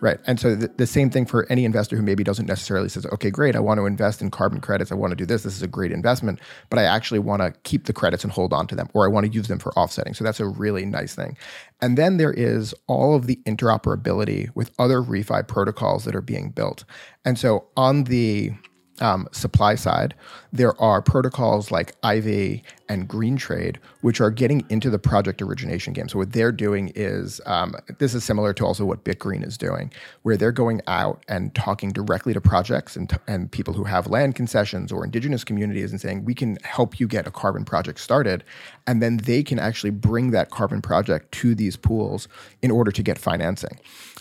[0.00, 0.18] Right.
[0.26, 3.30] And so the, the, same thing for any investor who maybe doesn't necessarily says, okay,
[3.30, 4.90] great, I want to invest in carbon credits.
[4.90, 5.42] I want to do this.
[5.42, 6.40] This is a great investment,
[6.70, 9.08] but I actually want to keep the credits and hold on to them, or I
[9.08, 10.14] want to use them for offsetting.
[10.14, 11.36] So that's a really nice thing.
[11.82, 16.48] And then there is all of the interoperability with other refi protocols that are being
[16.48, 16.84] built.
[17.26, 18.54] And so on the
[19.00, 20.14] um, supply side,
[20.52, 25.92] there are protocols like Ivy and Green Trade, which are getting into the project origination
[25.92, 26.08] game.
[26.08, 29.92] So what they're doing is um, this is similar to also what BitGreen is doing,
[30.22, 34.08] where they're going out and talking directly to projects and, t- and people who have
[34.08, 38.00] land concessions or indigenous communities and saying, we can help you get a carbon project
[38.00, 38.42] started.
[38.86, 42.26] And then they can actually bring that carbon project to these pools
[42.60, 43.78] in order to get financing.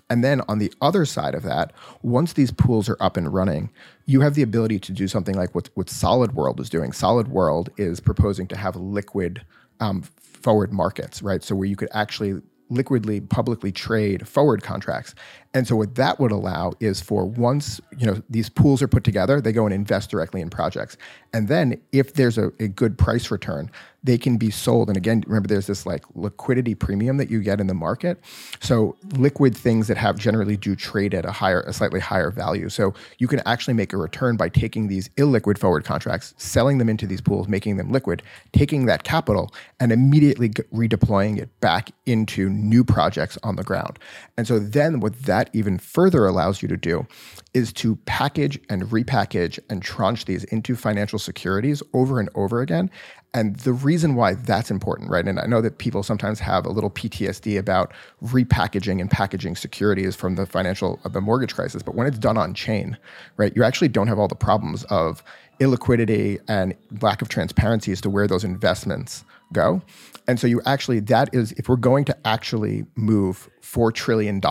[0.10, 3.70] And then on the other side of that, once these pools are up and running,
[4.06, 6.92] you have the ability to do something like what, what Solid World is doing.
[6.92, 9.46] Solid World is proposing to have liquid
[9.80, 11.44] um, forward markets, right?
[11.44, 15.16] So where you could actually liquidly publicly trade forward contracts.
[15.54, 19.04] And so what that would allow is for once, you know, these pools are put
[19.04, 20.96] together, they go and invest directly in projects.
[21.34, 23.72] And then if there's a, a good price return,
[24.04, 24.88] they can be sold.
[24.90, 28.18] And again, remember there's this like liquidity premium that you get in the market.
[28.62, 32.70] So liquid things that have generally do trade at a higher, a slightly higher value.
[32.70, 36.90] So you can actually make a return by taking these illiquid forward contracts, selling them
[36.90, 38.24] into these pools, making them liquid,
[38.54, 44.00] taking that capital and immediately redeploying it back into new projects on the ground.
[44.38, 47.08] And so then what that even further allows you to do
[47.54, 52.90] is to package and repackage and tranche these into financial securities over and over again.
[53.34, 55.28] And the reason why that's important, right?
[55.28, 60.16] And I know that people sometimes have a little PTSD about repackaging and packaging securities
[60.16, 61.84] from the financial, of the mortgage crisis.
[61.84, 62.98] But when it's done on chain,
[63.38, 65.24] right, you actually don't have all the problems of
[65.60, 69.24] illiquidity and lack of transparency as to where those investments
[69.54, 69.82] go.
[70.28, 74.42] And so you actually, that is, if we're going to actually move $4 trillion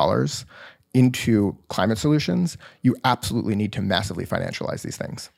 [0.95, 5.31] into climate solutions, you absolutely need to massively financialize these things.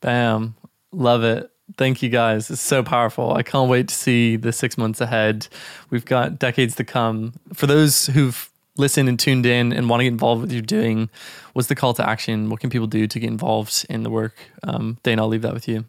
[0.00, 0.54] Bam.
[0.92, 1.50] Love it.
[1.78, 2.50] Thank you guys.
[2.50, 3.32] It's so powerful.
[3.32, 5.48] I can't wait to see the six months ahead.
[5.90, 7.34] We've got decades to come.
[7.54, 10.62] For those who've listened and tuned in and want to get involved with what you're
[10.62, 11.08] doing,
[11.52, 12.50] what's the call to action?
[12.50, 14.34] What can people do to get involved in the work?
[14.62, 15.84] Um, Dana, I'll leave that with you.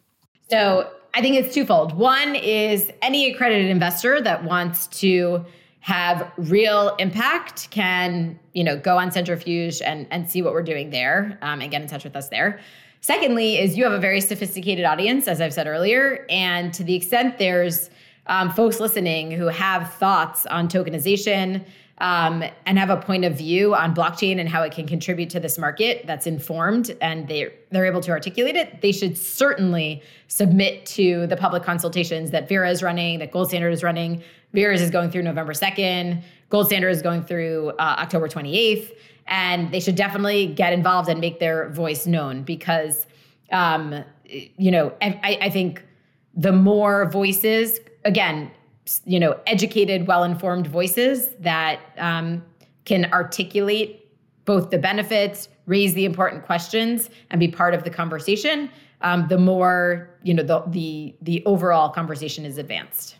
[0.48, 1.96] So I think it's twofold.
[1.96, 5.44] One is any accredited investor that wants to
[5.84, 10.88] have real impact can you know go on centrifuge and and see what we're doing
[10.88, 12.58] there um, and get in touch with us there
[13.02, 16.94] secondly is you have a very sophisticated audience as i've said earlier and to the
[16.94, 17.90] extent there's
[18.28, 21.62] um, folks listening who have thoughts on tokenization
[21.98, 25.38] um, and have a point of view on blockchain and how it can contribute to
[25.38, 30.86] this market that's informed and they they're able to articulate it, they should certainly submit
[30.86, 34.22] to the public consultations that Verra is running, that Gold Standard is running.
[34.54, 36.22] Verra's is going through November 2nd.
[36.48, 38.92] Gold Standard is going through uh, October 28th.
[39.26, 43.06] And they should definitely get involved and make their voice known because,
[43.50, 45.82] um, you know, I, I think
[46.34, 48.50] the more voices, again,
[49.06, 52.44] you know, educated, well-informed voices that um,
[52.84, 54.06] can articulate
[54.44, 59.38] both the benefits, raise the important questions, and be part of the conversation, um, the
[59.38, 63.16] more you know the, the the overall conversation is advanced.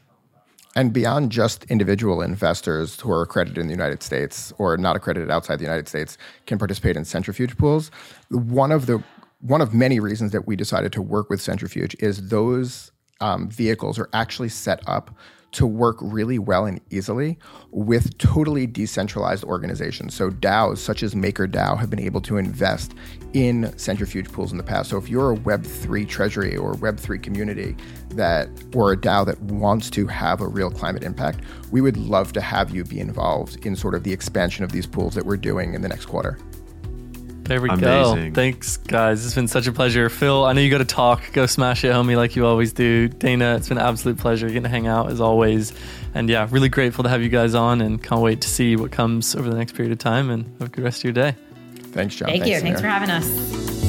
[0.76, 5.30] And beyond just individual investors who are accredited in the United States or not accredited
[5.30, 7.90] outside the United States can participate in centrifuge pools.
[8.30, 9.02] One of the
[9.40, 13.98] one of many reasons that we decided to work with centrifuge is those um, vehicles
[13.98, 15.14] are actually set up
[15.54, 17.38] to work really well and easily
[17.70, 20.14] with totally decentralized organizations.
[20.14, 22.94] So DAOs such as MakerDAO have been able to invest
[23.32, 24.90] in centrifuge pools in the past.
[24.90, 27.76] So if you're a Web3 treasury or Web3 community
[28.10, 31.40] that or a DAO that wants to have a real climate impact,
[31.70, 34.86] we would love to have you be involved in sort of the expansion of these
[34.86, 36.38] pools that we're doing in the next quarter.
[37.44, 38.32] There we Amazing.
[38.32, 38.34] go.
[38.34, 39.24] Thanks, guys.
[39.24, 40.08] It's been such a pleasure.
[40.08, 41.30] Phil, I know you got to talk.
[41.32, 43.08] Go smash it, homie, like you always do.
[43.08, 45.74] Dana, it's been an absolute pleasure getting to hang out as always.
[46.14, 48.92] And yeah, really grateful to have you guys on and can't wait to see what
[48.92, 50.30] comes over the next period of time.
[50.30, 51.36] And have a good rest of your day.
[51.92, 52.28] Thanks, John.
[52.28, 52.62] Thank Thanks, you.
[52.62, 53.83] Thanks for having us.